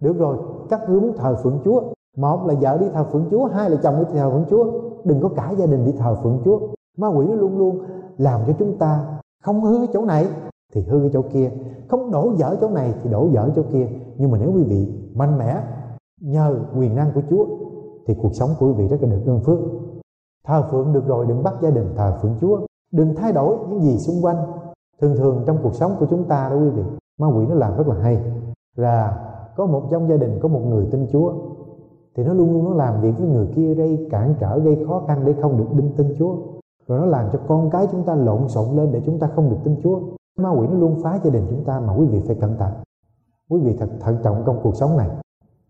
Được 0.01 0.19
rồi, 0.19 0.37
các 0.71 0.89
ngươi 0.89 1.01
muốn 1.01 1.17
thờ 1.17 1.37
phượng 1.43 1.61
chúa 1.65 1.83
một 2.17 2.47
là 2.47 2.55
vợ 2.61 2.79
đi 2.79 2.87
thờ 2.95 3.05
phượng 3.13 3.27
chúa, 3.31 3.45
hai 3.45 3.71
là 3.71 3.77
chồng 3.83 3.97
đi 3.99 4.05
thờ 4.13 4.31
phượng 4.31 4.45
chúa. 4.51 4.65
Đừng 5.05 5.21
có 5.21 5.29
cả 5.29 5.55
gia 5.59 5.67
đình 5.67 5.85
đi 5.85 5.93
thờ 5.93 6.17
phượng 6.23 6.41
chúa. 6.45 6.61
Ma 6.99 7.09
quỷ 7.09 7.27
nó 7.27 7.35
luôn 7.35 7.59
luôn 7.59 7.79
làm 8.19 8.41
cho 8.47 8.53
chúng 8.59 8.79
ta 8.79 9.19
không 9.45 9.61
hư 9.61 9.79
cái 9.79 9.89
chỗ 9.93 10.05
này 10.05 10.27
thì 10.75 10.83
hư 10.83 11.01
cái 11.01 11.11
chỗ 11.13 11.23
kia. 11.33 11.51
Không 11.89 12.11
đổ 12.11 12.33
dở 12.37 12.57
chỗ 12.61 12.69
này 12.71 12.95
thì 13.03 13.11
đổ 13.11 13.29
dở 13.33 13.51
chỗ 13.57 13.63
kia. 13.73 13.89
Nhưng 14.17 14.31
mà 14.31 14.39
nếu 14.39 14.53
quý 14.55 14.63
vị 14.63 14.89
mạnh 15.15 15.39
mẽ 15.39 15.63
nhờ 16.21 16.59
quyền 16.79 16.97
năng 16.97 17.13
của 17.15 17.23
chúa 17.31 17.47
thì 18.07 18.15
cuộc 18.23 18.35
sống 18.35 18.51
của 18.59 18.67
quý 18.67 18.73
vị 18.73 18.89
rất 18.89 19.03
là 19.03 19.09
được 19.09 19.23
ơn 19.27 19.41
phước. 19.41 19.59
Thờ 20.47 20.65
phượng 20.71 20.93
được 20.93 21.07
rồi, 21.07 21.27
đừng 21.27 21.43
bắt 21.43 21.55
gia 21.63 21.71
đình 21.71 21.93
thờ 21.97 22.19
phượng 22.23 22.35
chúa. 22.41 22.61
Đừng 22.93 23.15
thay 23.15 23.33
đổi 23.33 23.57
những 23.69 23.81
gì 23.81 23.99
xung 23.99 24.25
quanh. 24.25 24.37
Thường 25.01 25.17
thường 25.17 25.43
trong 25.47 25.59
cuộc 25.63 25.75
sống 25.75 25.97
của 25.99 26.07
chúng 26.11 26.25
ta 26.25 26.49
đó 26.49 26.57
quý 26.57 26.69
vị, 26.69 26.83
ma 27.19 27.27
quỷ 27.27 27.47
nó 27.49 27.55
làm 27.55 27.77
rất 27.77 27.89
là 27.89 27.95
hay. 27.95 28.21
Là 28.77 29.27
có 29.57 29.67
một 29.67 29.83
trong 29.91 30.09
gia 30.09 30.17
đình 30.17 30.39
có 30.43 30.49
một 30.49 30.61
người 30.69 30.87
tin 30.91 31.07
chúa 31.13 31.33
thì 32.15 32.25
nó 32.25 32.35
luôn 32.35 32.53
luôn 32.53 32.65
nó 32.65 32.75
làm 32.75 33.01
việc 33.01 33.13
với 33.19 33.29
người 33.29 33.47
kia 33.57 33.75
đây, 33.75 34.07
cản 34.11 34.35
trở, 34.41 34.59
gây 34.59 34.85
khó 34.87 35.03
khăn 35.09 35.23
để 35.25 35.35
không 35.43 35.59
được 35.59 35.67
đinh 35.75 35.91
tin 35.97 36.15
chúa. 36.19 36.37
Rồi 36.87 36.99
nó 36.99 37.07
làm 37.07 37.29
cho 37.33 37.39
con 37.49 37.71
cái 37.71 37.87
chúng 37.93 38.03
ta 38.03 38.15
lộn 38.15 38.49
xộn 38.49 38.77
lên 38.77 38.93
để 38.93 39.03
chúng 39.07 39.19
ta 39.19 39.27
không 39.35 39.51
được 39.51 39.57
tin 39.65 39.77
chúa. 39.83 40.01
Ma 40.39 40.51
quỷ 40.51 40.67
nó 40.67 40.79
luôn 40.79 41.01
phá 41.03 41.21
gia 41.25 41.31
đình 41.31 41.47
chúng 41.51 41.65
ta 41.65 41.81
mà 41.81 41.95
quý 41.95 42.07
vị 42.07 42.21
phải 42.27 42.37
cẩn 42.41 42.57
thận. 42.57 42.73
Quý 43.51 43.61
vị 43.61 43.77
thật 43.79 43.89
thận 44.01 44.17
trọng 44.23 44.43
trong 44.47 44.61
cuộc 44.63 44.77
sống 44.77 44.97
này. 44.97 45.09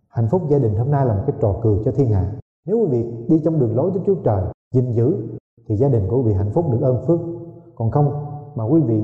Hạnh 0.08 0.28
phúc 0.30 0.42
gia 0.48 0.58
đình 0.58 0.74
hôm 0.74 0.90
nay 0.90 1.06
là 1.06 1.14
một 1.14 1.22
cái 1.26 1.36
trò 1.40 1.54
cười 1.62 1.78
cho 1.84 1.92
thiên 1.92 2.08
hạ. 2.08 2.32
Nếu 2.66 2.78
quý 2.78 2.86
vị 2.86 3.12
đi 3.28 3.40
trong 3.44 3.60
đường 3.60 3.76
lối 3.76 3.90
của 3.90 4.00
Chúa 4.06 4.14
Trời, 4.14 4.42
gìn 4.74 4.92
giữ, 4.92 5.16
thì 5.68 5.76
gia 5.76 5.88
đình 5.88 6.02
của 6.08 6.16
quý 6.16 6.22
vị 6.22 6.32
hạnh 6.32 6.50
phúc 6.52 6.64
được 6.72 6.80
ơn 6.80 7.06
phước. 7.06 7.20
Còn 7.74 7.90
không 7.90 8.24
mà 8.54 8.64
quý 8.64 8.80
vị 8.80 9.02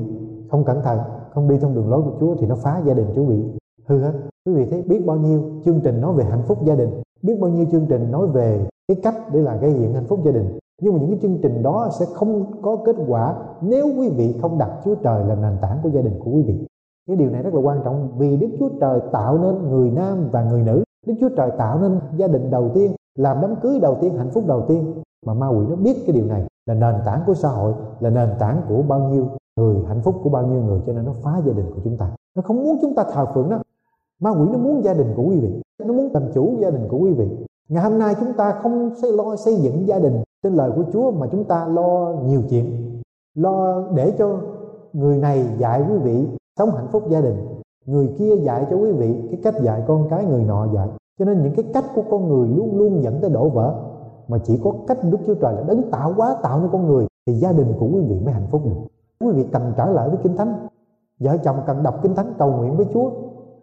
không 0.51 0.63
cẩn 0.63 0.81
thận, 0.81 0.99
không 1.31 1.47
đi 1.47 1.57
trong 1.61 1.75
đường 1.75 1.89
lối 1.89 2.01
của 2.01 2.11
Chúa 2.19 2.35
thì 2.35 2.47
nó 2.47 2.55
phá 2.55 2.81
gia 2.85 2.93
đình 2.93 3.07
quý 3.15 3.25
vị. 3.25 3.43
Hư 3.85 3.99
hết. 3.99 4.13
Quý 4.45 4.53
vị 4.53 4.65
thấy 4.71 4.81
biết 4.81 5.05
bao 5.05 5.17
nhiêu 5.17 5.43
chương 5.65 5.81
trình 5.83 6.01
nói 6.01 6.13
về 6.13 6.23
hạnh 6.23 6.43
phúc 6.47 6.57
gia 6.63 6.75
đình 6.75 6.89
biết 7.21 7.37
bao 7.41 7.51
nhiêu 7.51 7.65
chương 7.71 7.85
trình 7.89 8.11
nói 8.11 8.27
về 8.27 8.67
cái 8.87 8.97
cách 9.03 9.15
để 9.33 9.39
là 9.39 9.55
gây 9.55 9.73
dựng 9.73 9.93
hạnh 9.93 10.05
phúc 10.07 10.19
gia 10.25 10.31
đình. 10.31 10.57
Nhưng 10.81 10.93
mà 10.93 10.99
những 10.99 11.09
cái 11.09 11.19
chương 11.21 11.37
trình 11.41 11.63
đó 11.63 11.89
sẽ 11.99 12.05
không 12.13 12.61
có 12.61 12.75
kết 12.85 12.95
quả 13.07 13.35
nếu 13.61 13.87
quý 13.97 14.09
vị 14.09 14.35
không 14.41 14.57
đặt 14.57 14.71
Chúa 14.85 14.95
Trời 14.95 15.23
là 15.25 15.35
nền 15.35 15.57
tảng 15.61 15.77
của 15.83 15.89
gia 15.89 16.01
đình 16.01 16.19
của 16.19 16.31
quý 16.31 16.43
vị. 16.43 16.67
Cái 17.07 17.15
điều 17.15 17.29
này 17.29 17.43
rất 17.43 17.53
là 17.53 17.61
quan 17.61 17.79
trọng 17.83 18.09
vì 18.17 18.37
Đức 18.37 18.47
Chúa 18.59 18.69
Trời 18.81 18.99
tạo 19.11 19.37
nên 19.37 19.69
người 19.69 19.91
nam 19.91 20.29
và 20.31 20.43
người 20.43 20.61
nữ. 20.61 20.83
Đức 21.07 21.13
Chúa 21.19 21.29
Trời 21.29 21.51
tạo 21.57 21.79
nên 21.81 21.99
gia 22.17 22.27
đình 22.27 22.51
đầu 22.51 22.71
tiên, 22.73 22.91
làm 23.15 23.37
đám 23.41 23.55
cưới 23.55 23.79
đầu 23.79 23.97
tiên, 24.01 24.17
hạnh 24.17 24.29
phúc 24.29 24.43
đầu 24.47 24.65
tiên. 24.67 24.93
Mà 25.25 25.33
ma 25.33 25.47
quỷ 25.47 25.65
nó 25.69 25.75
biết 25.75 25.97
cái 26.05 26.15
điều 26.15 26.25
này, 26.25 26.47
là 26.65 26.73
nền 26.73 26.95
tảng 27.05 27.21
của 27.27 27.33
xã 27.33 27.49
hội, 27.49 27.73
là 27.99 28.09
nền 28.09 28.29
tảng 28.39 28.61
của 28.69 28.81
bao 28.81 28.99
nhiêu 28.99 29.27
người, 29.55 29.75
hạnh 29.87 30.01
phúc 30.01 30.15
của 30.23 30.29
bao 30.29 30.47
nhiêu 30.47 30.61
người, 30.61 30.79
cho 30.87 30.93
nên 30.93 31.05
nó 31.05 31.11
phá 31.23 31.41
gia 31.45 31.53
đình 31.53 31.65
của 31.75 31.81
chúng 31.83 31.97
ta. 31.97 32.09
Nó 32.35 32.41
không 32.41 32.63
muốn 32.63 32.77
chúng 32.81 32.95
ta 32.95 33.03
thờ 33.13 33.25
phượng 33.33 33.49
đó. 33.49 33.59
Ma 34.21 34.29
quỷ 34.29 34.47
nó 34.51 34.57
muốn 34.57 34.83
gia 34.83 34.93
đình 34.93 35.13
của 35.15 35.23
quý 35.23 35.39
vị 35.39 35.61
nó 35.85 35.93
muốn 35.93 36.09
làm 36.13 36.23
chủ 36.33 36.55
gia 36.59 36.69
đình 36.69 36.87
của 36.89 36.97
quý 36.97 37.13
vị. 37.13 37.27
Ngày 37.69 37.83
hôm 37.83 37.99
nay 37.99 38.15
chúng 38.19 38.33
ta 38.33 38.51
không 38.51 38.95
xây 39.01 39.11
lo 39.11 39.35
xây 39.35 39.55
dựng 39.55 39.87
gia 39.87 39.99
đình 39.99 40.23
trên 40.43 40.53
lời 40.53 40.71
của 40.75 40.83
Chúa 40.93 41.11
mà 41.11 41.27
chúng 41.31 41.43
ta 41.43 41.67
lo 41.67 42.15
nhiều 42.25 42.41
chuyện. 42.49 42.65
Lo 43.35 43.83
để 43.95 44.13
cho 44.17 44.39
người 44.93 45.17
này 45.17 45.45
dạy 45.57 45.83
quý 45.89 45.97
vị 45.97 46.27
sống 46.59 46.71
hạnh 46.71 46.87
phúc 46.91 47.03
gia 47.09 47.21
đình. 47.21 47.35
Người 47.85 48.09
kia 48.17 48.35
dạy 48.35 48.65
cho 48.69 48.77
quý 48.77 48.91
vị 48.91 49.15
cái 49.31 49.39
cách 49.43 49.55
dạy 49.61 49.83
con 49.87 50.07
cái 50.09 50.25
người 50.25 50.43
nọ 50.43 50.67
dạy. 50.73 50.87
Cho 51.19 51.25
nên 51.25 51.43
những 51.43 51.53
cái 51.55 51.65
cách 51.73 51.85
của 51.95 52.03
con 52.09 52.29
người 52.29 52.49
luôn 52.49 52.77
luôn 52.77 53.03
dẫn 53.03 53.21
tới 53.21 53.29
đổ 53.29 53.49
vỡ. 53.49 53.75
Mà 54.27 54.37
chỉ 54.37 54.59
có 54.63 54.73
cách 54.87 54.97
Đức 55.11 55.17
Chúa 55.27 55.35
Trời 55.35 55.53
là 55.53 55.63
đấng 55.67 55.91
tạo 55.91 56.13
hóa 56.13 56.35
tạo 56.43 56.59
nên 56.59 56.69
con 56.71 56.87
người 56.87 57.05
thì 57.27 57.33
gia 57.33 57.51
đình 57.51 57.73
của 57.79 57.87
quý 57.93 58.01
vị 58.01 58.19
mới 58.25 58.33
hạnh 58.33 58.47
phúc 58.51 58.61
được. 58.65 58.87
Quý 59.19 59.31
vị 59.31 59.45
cần 59.51 59.73
trở 59.77 59.85
lại 59.85 60.09
với 60.09 60.17
kinh 60.23 60.37
thánh. 60.37 60.67
Vợ 61.19 61.37
chồng 61.43 61.55
cần 61.67 61.83
đọc 61.83 61.99
kinh 62.03 62.15
thánh 62.15 62.33
cầu 62.37 62.51
nguyện 62.51 62.77
với 62.77 62.85
Chúa 62.93 63.11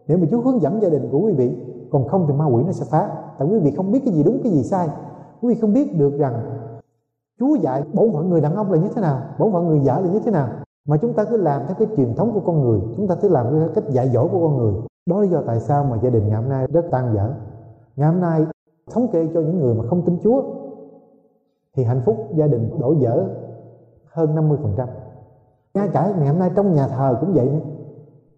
để 0.06 0.16
mà 0.16 0.26
Chúa 0.30 0.40
hướng 0.40 0.62
dẫn 0.62 0.83
gia 0.83 0.88
đình 0.88 1.09
của 1.12 1.18
quý 1.18 1.33
vị 1.33 1.56
còn 1.94 2.08
không 2.08 2.26
thì 2.28 2.34
ma 2.34 2.44
quỷ 2.44 2.62
nó 2.66 2.72
sẽ 2.72 2.86
phá. 2.90 3.10
Tại 3.38 3.48
quý 3.48 3.58
vị 3.58 3.70
không 3.76 3.92
biết 3.92 4.00
cái 4.04 4.14
gì 4.14 4.22
đúng, 4.22 4.40
cái 4.42 4.52
gì 4.52 4.62
sai. 4.62 4.88
Quý 5.40 5.54
vị 5.54 5.60
không 5.60 5.72
biết 5.72 5.98
được 5.98 6.18
rằng 6.18 6.34
Chúa 7.40 7.54
dạy 7.54 7.82
bổn 7.92 8.12
phận 8.12 8.30
người 8.30 8.40
đàn 8.40 8.54
ông 8.54 8.72
là 8.72 8.78
như 8.78 8.88
thế 8.94 9.02
nào, 9.02 9.20
bổn 9.38 9.52
phận 9.52 9.66
người 9.66 9.78
vợ 9.84 10.00
là 10.00 10.08
như 10.08 10.20
thế 10.24 10.30
nào. 10.30 10.48
Mà 10.88 10.96
chúng 10.96 11.12
ta 11.12 11.24
cứ 11.24 11.36
làm 11.36 11.62
theo 11.66 11.76
cái 11.78 11.88
truyền 11.96 12.14
thống 12.14 12.32
của 12.34 12.40
con 12.40 12.62
người. 12.62 12.80
Chúng 12.96 13.08
ta 13.08 13.14
cứ 13.14 13.28
làm 13.28 13.46
theo 13.50 13.68
cách 13.74 13.84
dạy 13.88 14.08
dỗ 14.08 14.28
của 14.28 14.40
con 14.40 14.56
người. 14.56 14.74
Đó 15.06 15.16
là 15.16 15.22
lý 15.22 15.28
do 15.28 15.42
tại 15.46 15.60
sao 15.60 15.84
mà 15.84 15.96
gia 16.02 16.10
đình 16.10 16.28
ngày 16.28 16.36
hôm 16.42 16.48
nay 16.48 16.66
rất 16.66 16.84
tan 16.90 17.14
vỡ. 17.14 17.30
Ngày 17.96 18.08
hôm 18.08 18.20
nay 18.20 18.46
thống 18.90 19.08
kê 19.12 19.28
cho 19.34 19.40
những 19.40 19.58
người 19.58 19.74
mà 19.74 19.84
không 19.88 20.02
tin 20.02 20.18
Chúa, 20.22 20.42
thì 21.76 21.84
hạnh 21.84 22.02
phúc 22.06 22.16
gia 22.34 22.46
đình 22.46 22.70
đổ 22.80 22.94
vỡ 23.00 23.28
hơn 24.12 24.34
50% 24.34 24.86
ngay 25.74 25.88
cả 25.92 26.14
ngày 26.18 26.28
hôm 26.28 26.38
nay 26.38 26.50
trong 26.56 26.72
nhà 26.72 26.88
thờ 26.88 27.16
cũng 27.20 27.32
vậy 27.34 27.48
nữa. 27.48 27.60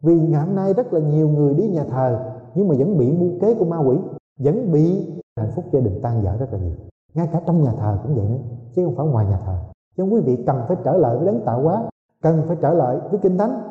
Vì 0.00 0.20
ngày 0.20 0.46
hôm 0.46 0.54
nay 0.54 0.74
rất 0.74 0.92
là 0.92 1.00
nhiều 1.00 1.28
người 1.28 1.54
đi 1.54 1.68
nhà 1.68 1.84
thờ 1.84 2.35
nhưng 2.56 2.68
mà 2.68 2.74
vẫn 2.78 2.98
bị 2.98 3.12
mưu 3.12 3.30
kế 3.40 3.54
của 3.54 3.64
ma 3.64 3.78
quỷ, 3.78 3.96
vẫn 4.38 4.72
bị 4.72 5.12
hạnh 5.36 5.50
phúc 5.56 5.64
gia 5.72 5.80
đình 5.80 6.00
tan 6.02 6.22
vỡ 6.22 6.36
rất 6.38 6.52
là 6.52 6.58
nhiều. 6.58 6.76
Ngay 7.14 7.28
cả 7.32 7.40
trong 7.46 7.62
nhà 7.62 7.72
thờ 7.78 7.98
cũng 8.02 8.14
vậy 8.14 8.24
nữa, 8.28 8.38
chứ 8.74 8.84
không 8.84 8.94
phải 8.96 9.06
ngoài 9.06 9.26
nhà 9.26 9.40
thờ. 9.46 9.56
Cho 9.96 10.04
nên 10.04 10.14
quý 10.14 10.20
vị 10.20 10.44
cần 10.46 10.56
phải 10.68 10.76
trở 10.84 10.96
lại 10.96 11.16
với 11.16 11.26
đấng 11.26 11.40
tạo 11.44 11.62
hóa, 11.62 11.82
cần 12.22 12.42
phải 12.46 12.56
trở 12.60 12.74
lại 12.74 12.98
với 13.10 13.20
kinh 13.22 13.38
thánh. 13.38 13.62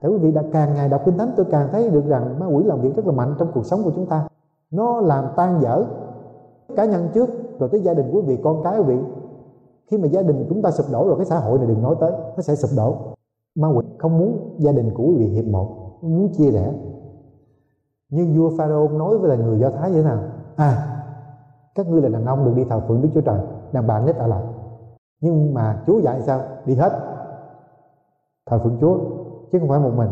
Tại 0.00 0.10
quý 0.10 0.18
vị 0.18 0.32
đã 0.32 0.42
càng 0.52 0.74
ngày 0.74 0.88
đọc 0.88 1.02
kinh 1.04 1.18
thánh, 1.18 1.30
tôi 1.36 1.46
càng 1.50 1.68
thấy 1.72 1.90
được 1.90 2.06
rằng 2.06 2.40
ma 2.40 2.46
quỷ 2.46 2.64
làm 2.64 2.80
việc 2.80 2.96
rất 2.96 3.06
là 3.06 3.12
mạnh 3.12 3.34
trong 3.38 3.48
cuộc 3.54 3.66
sống 3.66 3.80
của 3.84 3.92
chúng 3.94 4.06
ta. 4.06 4.28
Nó 4.70 5.00
làm 5.00 5.24
tan 5.36 5.60
vỡ 5.60 5.84
cá 6.76 6.84
nhân 6.84 7.08
trước, 7.14 7.28
rồi 7.58 7.68
tới 7.72 7.80
gia 7.80 7.94
đình 7.94 8.10
quý 8.12 8.20
vị, 8.20 8.38
con 8.44 8.62
cái 8.62 8.78
quý 8.78 8.84
vị. 8.84 8.98
Khi 9.90 9.98
mà 9.98 10.06
gia 10.06 10.22
đình 10.22 10.46
chúng 10.48 10.62
ta 10.62 10.70
sụp 10.70 10.86
đổ 10.92 11.08
rồi, 11.08 11.16
cái 11.16 11.26
xã 11.26 11.38
hội 11.38 11.58
này 11.58 11.66
đừng 11.66 11.82
nói 11.82 11.96
tới, 12.00 12.12
nó 12.36 12.42
sẽ 12.42 12.54
sụp 12.54 12.70
đổ. 12.76 12.94
Ma 13.54 13.68
quỷ 13.68 13.86
không 13.98 14.18
muốn 14.18 14.54
gia 14.58 14.72
đình 14.72 14.90
của 14.94 15.04
quý 15.04 15.14
vị 15.16 15.26
hiệp 15.26 15.44
một, 15.44 15.68
muốn 16.02 16.28
chia 16.28 16.50
rẽ 16.50 16.72
nhưng 18.10 18.38
vua 18.38 18.50
Pharaoh 18.58 18.92
nói 18.92 19.18
với 19.18 19.28
là 19.30 19.44
người 19.44 19.58
Do 19.58 19.70
Thái 19.70 19.90
như 19.90 20.02
thế 20.02 20.08
nào? 20.08 20.18
À. 20.56 20.86
Các 21.74 21.86
ngươi 21.86 22.02
là 22.02 22.08
đàn 22.08 22.26
ông 22.26 22.44
được 22.44 22.52
đi 22.56 22.64
thờ 22.64 22.80
phượng 22.88 23.02
Đức 23.02 23.08
Chúa 23.14 23.20
Trời 23.20 23.40
đàn 23.72 23.86
bà 23.86 24.00
nết 24.00 24.16
ở 24.16 24.26
lại 24.26 24.42
nhưng 25.20 25.54
mà 25.54 25.82
Chúa 25.86 25.98
dạy 25.98 26.22
sao? 26.22 26.40
Đi 26.64 26.74
hết. 26.74 26.92
Thờ 28.46 28.58
phượng 28.58 28.78
Chúa 28.80 28.98
chứ 29.52 29.58
không 29.58 29.68
phải 29.68 29.80
một 29.80 29.92
mình. 29.96 30.10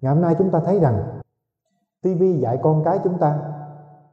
Ngày 0.00 0.14
hôm 0.14 0.22
nay 0.22 0.34
chúng 0.38 0.50
ta 0.50 0.60
thấy 0.60 0.80
rằng 0.80 1.20
TV 2.02 2.22
dạy 2.38 2.58
con 2.62 2.84
cái 2.84 2.98
chúng 3.04 3.18
ta 3.18 3.38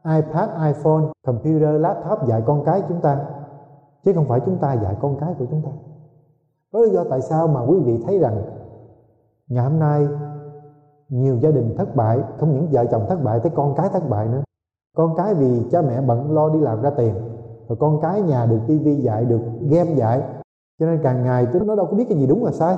iPad, 0.06 0.50
iPhone, 0.50 1.04
computer, 1.26 1.82
laptop 1.82 2.28
dạy 2.28 2.44
con 2.46 2.64
cái 2.66 2.84
chúng 2.88 3.02
ta 3.02 3.26
chứ 4.04 4.14
không 4.14 4.28
phải 4.28 4.40
chúng 4.46 4.58
ta 4.58 4.74
dạy 4.74 4.96
con 5.02 5.18
cái 5.20 5.34
của 5.40 5.46
chúng 5.52 5.62
ta. 5.62 5.72
Đó 6.74 6.80
là 6.80 6.86
lý 6.86 6.94
do 6.94 7.04
tại 7.10 7.22
sao 7.22 7.48
mà 7.48 7.62
quý 7.62 7.80
vị 7.80 8.04
thấy 8.06 8.20
rằng 8.20 8.42
ngày 9.48 9.64
hôm 9.64 9.80
nay 9.80 10.08
nhiều 11.10 11.38
gia 11.38 11.52
đình 11.52 11.76
thất 11.78 11.96
bại, 11.96 12.20
không 12.40 12.54
những 12.54 12.68
vợ 12.72 12.86
chồng 12.92 13.06
thất 13.10 13.24
bại, 13.24 13.40
tới 13.40 13.52
con 13.56 13.76
cái 13.76 13.90
thất 13.90 14.10
bại 14.10 14.28
nữa. 14.28 14.44
Con 14.98 15.16
cái 15.18 15.34
vì 15.34 15.66
cha 15.72 15.82
mẹ 15.82 16.02
bận 16.02 16.32
lo 16.32 16.50
đi 16.50 16.60
làm 16.60 16.82
ra 16.82 16.90
tiền, 16.90 17.16
rồi 17.68 17.78
con 17.80 18.02
cái 18.02 18.22
nhà 18.22 18.46
được 18.46 18.60
tivi 18.68 18.96
dạy, 18.96 19.26
được 19.26 19.42
game 19.62 19.94
dạy. 19.94 20.22
Cho 20.80 20.86
nên 20.86 21.00
càng 21.04 21.24
ngày 21.24 21.48
nó 21.66 21.76
đâu 21.76 21.86
có 21.86 21.98
biết 21.98 22.06
cái 22.10 22.18
gì 22.18 22.28
đúng 22.28 22.44
và 22.44 22.52
sai. 22.52 22.78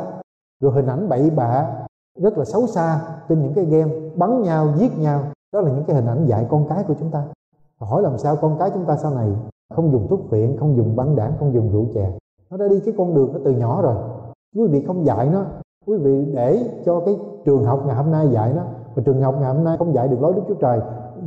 Rồi 0.62 0.72
hình 0.72 0.88
ảnh 0.88 1.10
bậy 1.10 1.30
bạ 1.30 1.72
rất 2.22 2.38
là 2.38 2.46
xấu 2.46 2.68
xa 2.68 3.02
trên 3.30 3.42
những 3.42 3.54
cái 3.54 3.66
game, 3.66 3.92
bắn 4.16 4.42
nhau, 4.42 4.68
giết 4.78 5.00
nhau. 5.00 5.22
Đó 5.54 5.62
là 5.62 5.72
những 5.72 5.84
cái 5.84 5.96
hình 5.96 6.06
ảnh 6.06 6.26
dạy 6.26 6.46
con 6.50 6.68
cái 6.70 6.84
của 6.88 6.94
chúng 7.00 7.12
ta. 7.12 7.24
Hỏi 7.80 8.02
làm 8.02 8.18
sao 8.18 8.36
con 8.36 8.58
cái 8.60 8.72
chúng 8.74 8.86
ta 8.86 8.98
sau 8.98 9.12
này 9.12 9.32
không 9.76 9.92
dùng 9.92 10.08
thuốc 10.10 10.20
phiện 10.30 10.58
không 10.60 10.78
dùng 10.78 10.96
băng 10.96 11.16
đảng, 11.16 11.34
không 11.40 11.54
dùng 11.54 11.72
rượu 11.72 11.86
chè. 11.94 12.12
Nó 12.50 12.58
đã 12.58 12.68
đi 12.68 12.80
cái 12.80 12.94
con 12.98 13.16
đường 13.16 13.34
nó 13.34 13.40
từ 13.46 13.52
nhỏ 13.52 13.82
rồi. 13.82 13.96
Quý 14.56 14.68
vị 14.68 14.84
không 14.88 15.06
dạy 15.06 15.30
nó 15.30 15.46
quý 15.88 15.98
vị 15.98 16.26
để 16.34 16.82
cho 16.86 17.00
cái 17.00 17.18
trường 17.46 17.64
học 17.64 17.84
ngày 17.86 17.96
hôm 17.96 18.12
nay 18.12 18.28
dạy 18.32 18.54
nó 18.56 18.62
mà 18.96 19.04
trường 19.06 19.22
học 19.22 19.36
ngày 19.40 19.54
hôm 19.54 19.64
nay 19.64 19.78
không 19.78 19.94
dạy 19.94 20.08
được 20.08 20.22
lối 20.22 20.34
đức 20.34 20.42
chúa 20.48 20.54
trời, 20.54 20.80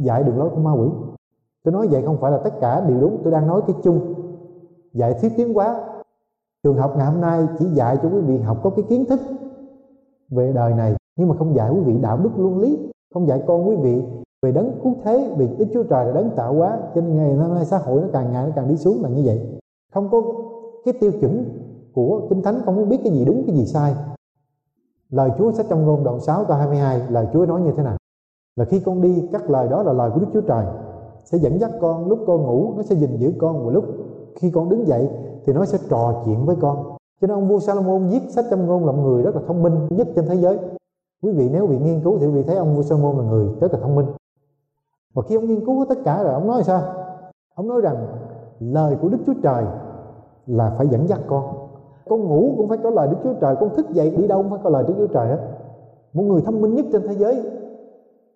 dạy 0.02 0.22
được 0.22 0.32
lối 0.36 0.50
của 0.50 0.60
ma 0.60 0.72
quỷ. 0.72 0.88
Tôi 1.64 1.72
nói 1.72 1.88
vậy 1.90 2.02
không 2.06 2.16
phải 2.20 2.32
là 2.32 2.38
tất 2.38 2.60
cả 2.60 2.84
đều 2.88 3.00
đúng, 3.00 3.18
tôi 3.22 3.32
đang 3.32 3.46
nói 3.46 3.60
cái 3.66 3.76
chung. 3.82 4.14
Dạy 4.92 5.14
thiết 5.20 5.28
tiến 5.36 5.56
quá. 5.58 5.84
Trường 6.62 6.76
học 6.76 6.94
ngày 6.96 7.06
hôm 7.06 7.20
nay 7.20 7.46
chỉ 7.58 7.64
dạy 7.64 7.98
cho 8.02 8.08
quý 8.08 8.20
vị 8.20 8.38
học 8.38 8.58
có 8.62 8.70
cái 8.70 8.84
kiến 8.88 9.04
thức 9.04 9.20
về 10.30 10.52
đời 10.52 10.74
này, 10.74 10.94
nhưng 11.16 11.28
mà 11.28 11.36
không 11.38 11.54
dạy 11.54 11.70
quý 11.70 11.80
vị 11.80 11.98
đạo 12.02 12.18
đức 12.22 12.30
luân 12.36 12.58
lý, 12.58 12.90
không 13.14 13.28
dạy 13.28 13.42
con 13.46 13.68
quý 13.68 13.76
vị 13.76 14.02
về 14.42 14.52
đấng 14.52 14.72
cứu 14.82 14.94
thế, 15.04 15.34
vì 15.36 15.48
đức 15.58 15.66
chúa 15.74 15.82
trời 15.82 16.06
là 16.06 16.12
đấng 16.12 16.30
tạo 16.30 16.54
hóa, 16.54 16.78
cho 16.94 17.00
nên 17.00 17.16
ngày 17.16 17.34
hôm 17.34 17.54
nay 17.54 17.64
xã 17.64 17.78
hội 17.78 18.00
nó 18.00 18.08
càng 18.12 18.32
ngày 18.32 18.46
nó 18.46 18.52
càng 18.56 18.68
đi 18.68 18.76
xuống 18.76 19.02
là 19.02 19.08
như 19.08 19.22
vậy. 19.24 19.60
Không 19.94 20.08
có 20.10 20.22
cái 20.84 20.94
tiêu 21.00 21.10
chuẩn 21.20 21.44
của 21.94 22.20
kinh 22.30 22.42
thánh, 22.42 22.60
không 22.64 22.76
có 22.76 22.84
biết 22.84 23.00
cái 23.04 23.12
gì 23.12 23.24
đúng, 23.24 23.42
cái 23.46 23.56
gì 23.56 23.66
sai 23.66 23.94
lời 25.10 25.30
chúa 25.38 25.52
sách 25.52 25.66
trong 25.68 25.86
ngôn 25.86 26.04
đoạn 26.04 26.20
6 26.20 26.44
câu 26.44 26.56
22 26.56 27.02
lời 27.10 27.26
chúa 27.32 27.46
nói 27.46 27.60
như 27.60 27.72
thế 27.76 27.82
nào? 27.82 27.96
Là 28.56 28.64
khi 28.64 28.80
con 28.80 29.00
đi, 29.00 29.28
các 29.32 29.50
lời 29.50 29.68
đó 29.68 29.82
là 29.82 29.92
lời 29.92 30.10
của 30.14 30.20
đức 30.20 30.26
chúa 30.32 30.40
trời. 30.40 30.66
Sẽ 31.24 31.38
dẫn 31.38 31.60
dắt 31.60 31.70
con, 31.80 32.08
lúc 32.08 32.18
con 32.26 32.42
ngủ, 32.42 32.72
nó 32.76 32.82
sẽ 32.82 32.94
gìn 32.94 33.16
giữ 33.16 33.32
con. 33.38 33.66
Và 33.66 33.72
lúc 33.72 33.84
khi 34.34 34.50
con 34.50 34.68
đứng 34.68 34.86
dậy, 34.86 35.08
thì 35.44 35.52
nó 35.52 35.64
sẽ 35.64 35.78
trò 35.90 36.22
chuyện 36.24 36.46
với 36.46 36.56
con. 36.60 36.96
Cho 37.20 37.26
nên 37.26 37.36
ông 37.36 37.48
vua 37.48 37.58
Salomon 37.58 38.08
viết 38.08 38.20
sách 38.30 38.44
trong 38.50 38.66
ngôn 38.66 38.86
là 38.86 38.92
một 38.92 39.02
người 39.02 39.22
rất 39.22 39.34
là 39.34 39.42
thông 39.46 39.62
minh 39.62 39.88
nhất 39.90 40.08
trên 40.16 40.26
thế 40.26 40.34
giới. 40.34 40.58
Quý 41.22 41.32
vị 41.32 41.48
nếu 41.52 41.66
bị 41.66 41.78
nghiên 41.78 42.00
cứu 42.04 42.18
thì 42.18 42.26
quý 42.26 42.32
vị 42.32 42.42
thấy 42.42 42.56
ông 42.56 42.76
vua 42.76 42.82
Salomon 42.82 43.18
là 43.18 43.24
người 43.24 43.48
rất 43.60 43.72
là 43.72 43.78
thông 43.82 43.94
minh. 43.94 44.06
Và 45.14 45.22
khi 45.22 45.34
ông 45.36 45.46
nghiên 45.46 45.64
cứu 45.64 45.84
tất 45.88 45.98
cả 46.04 46.22
rồi, 46.22 46.34
ông 46.34 46.46
nói 46.46 46.62
sao? 46.62 46.82
Ông 47.54 47.68
nói 47.68 47.80
rằng 47.80 48.06
lời 48.60 48.96
của 49.02 49.08
đức 49.08 49.18
chúa 49.26 49.34
trời 49.42 49.64
là 50.46 50.74
phải 50.78 50.88
dẫn 50.88 51.08
dắt 51.08 51.20
con 51.28 51.59
con 52.10 52.20
ngủ 52.20 52.54
cũng 52.56 52.68
phải 52.68 52.78
có 52.78 52.90
lời 52.90 53.08
đức 53.08 53.16
chúa 53.24 53.34
trời. 53.40 53.56
Con 53.60 53.76
thức 53.76 53.90
dậy 53.90 54.10
đi 54.16 54.26
đâu 54.26 54.42
cũng 54.42 54.50
phải 54.50 54.60
có 54.64 54.70
lời 54.70 54.84
đức 54.88 54.94
chúa 54.98 55.06
trời 55.06 55.28
hết. 55.28 55.38
Một 56.12 56.22
người 56.22 56.42
thông 56.42 56.60
minh 56.60 56.74
nhất 56.74 56.86
trên 56.92 57.08
thế 57.08 57.14
giới 57.14 57.42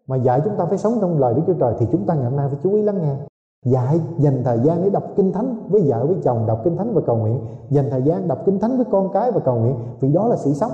mà 0.06 0.16
dạy 0.16 0.40
chúng 0.44 0.56
ta 0.56 0.64
phải 0.64 0.78
sống 0.78 0.92
trong 1.00 1.18
lời 1.18 1.34
đức 1.34 1.42
chúa 1.46 1.54
trời 1.54 1.74
thì 1.78 1.86
chúng 1.92 2.06
ta 2.06 2.14
ngày 2.14 2.24
hôm 2.24 2.36
nay 2.36 2.48
phải 2.48 2.58
chú 2.62 2.74
ý 2.74 2.82
lắng 2.82 3.02
nghe. 3.02 3.16
Dạy, 3.64 4.00
dành 4.18 4.42
thời 4.44 4.58
gian 4.58 4.82
để 4.82 4.90
đọc 4.90 5.02
kinh 5.16 5.32
thánh 5.32 5.56
với 5.68 5.82
vợ, 5.86 6.06
với 6.06 6.16
chồng, 6.22 6.46
đọc 6.46 6.60
kinh 6.64 6.76
thánh 6.76 6.94
và 6.94 7.00
cầu 7.06 7.16
nguyện. 7.16 7.40
Dành 7.70 7.84
thời 7.90 8.02
gian 8.02 8.28
đọc 8.28 8.38
kinh 8.46 8.58
thánh 8.58 8.76
với 8.76 8.86
con 8.90 9.08
cái 9.12 9.32
và 9.32 9.40
cầu 9.40 9.56
nguyện, 9.56 9.76
vì 10.00 10.12
đó 10.12 10.28
là 10.28 10.36
sự 10.36 10.52
sống. 10.52 10.70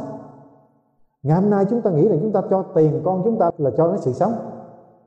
Ngày 1.23 1.41
hôm 1.41 1.51
nay 1.51 1.65
chúng 1.71 1.83
ta 1.83 1.91
nghĩ 1.91 2.09
là 2.09 2.17
chúng 2.23 2.33
ta 2.33 2.43
cho 2.51 2.63
tiền 2.75 3.01
con 3.05 3.23
chúng 3.25 3.39
ta 3.39 3.51
là 3.59 3.71
cho 3.77 3.87
nó 3.87 3.97
sự 3.97 4.13
sống. 4.13 4.33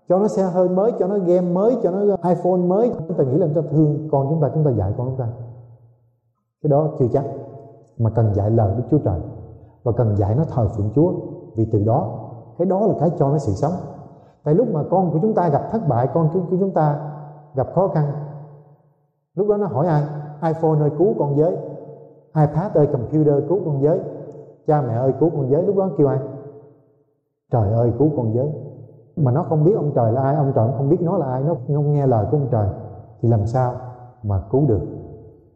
Cho 0.09 0.19
nó 0.19 0.27
xe 0.27 0.43
hơi 0.43 0.69
mới, 0.69 0.91
cho 0.99 1.07
nó 1.07 1.17
game 1.17 1.51
mới, 1.51 1.77
cho 1.83 1.91
nó 1.91 2.17
iphone 2.29 2.57
mới. 2.57 2.91
Chúng 3.07 3.17
ta 3.17 3.23
nghĩ 3.23 3.37
là 3.37 3.47
chúng 3.53 3.63
ta 3.63 3.69
thương 3.71 4.07
con 4.11 4.27
chúng 4.29 4.41
ta 4.41 4.49
chúng 4.53 4.63
ta 4.63 4.71
dạy 4.71 4.93
con 4.97 5.07
chúng 5.07 5.17
ta. 5.17 5.27
Cái 6.63 6.69
đó 6.69 6.87
chưa 6.99 7.07
chắc 7.13 7.25
mà 7.97 8.09
cần 8.09 8.33
dạy 8.33 8.49
lời 8.49 8.73
Đức 8.77 8.83
Chúa 8.91 8.97
Trời 8.97 9.19
và 9.83 9.91
cần 9.91 10.15
dạy 10.15 10.35
nó 10.35 10.43
thờ 10.43 10.67
phượng 10.67 10.89
Chúa. 10.95 11.13
Vì 11.55 11.69
từ 11.71 11.83
đó, 11.83 12.19
cái 12.57 12.65
đó 12.65 12.87
là 12.87 12.93
cái 12.99 13.11
cho 13.17 13.29
nó 13.29 13.37
sự 13.37 13.51
sống. 13.51 13.73
Tại 14.43 14.55
lúc 14.55 14.67
mà 14.73 14.83
con 14.89 15.11
của 15.11 15.19
chúng 15.21 15.33
ta 15.33 15.49
gặp 15.49 15.61
thất 15.71 15.87
bại, 15.87 16.07
con 16.13 16.29
của 16.33 16.57
chúng 16.59 16.71
ta 16.71 16.99
gặp 17.55 17.67
khó 17.75 17.87
khăn, 17.87 18.05
lúc 19.35 19.47
đó 19.47 19.57
nó 19.57 19.67
hỏi 19.67 19.87
ai? 19.87 20.03
iPhone 20.53 20.79
ơi, 20.79 20.89
cứu 20.97 21.13
con 21.19 21.35
với. 21.35 21.57
iPad 22.35 22.73
ơi, 22.73 22.87
computer 22.87 23.49
cứu 23.49 23.59
con 23.65 23.81
với. 23.81 23.99
Cha 24.67 24.81
mẹ 24.81 24.93
ơi, 24.93 25.13
cứu 25.19 25.29
con 25.29 25.49
với. 25.49 25.63
Lúc 25.63 25.75
đó 25.75 25.89
kêu 25.97 26.07
ai? 26.07 26.19
Trời 27.51 27.73
ơi, 27.73 27.93
cứu 27.99 28.09
con 28.17 28.33
với. 28.33 28.51
Mà 29.15 29.31
nó 29.31 29.43
không 29.43 29.63
biết 29.63 29.73
ông 29.75 29.91
trời 29.95 30.11
là 30.11 30.21
ai, 30.21 30.35
ông 30.35 30.51
trời 30.55 30.69
không 30.77 30.89
biết 30.89 31.01
nó 31.01 31.17
là 31.17 31.25
ai. 31.25 31.43
Nó 31.43 31.55
không 31.67 31.91
nghe 31.91 32.07
lời 32.07 32.25
của 32.31 32.37
ông 32.37 32.47
trời. 32.51 32.67
Thì 33.21 33.29
làm 33.29 33.45
sao 33.45 33.73
mà 34.23 34.41
cứu 34.51 34.65
được? 34.67 34.81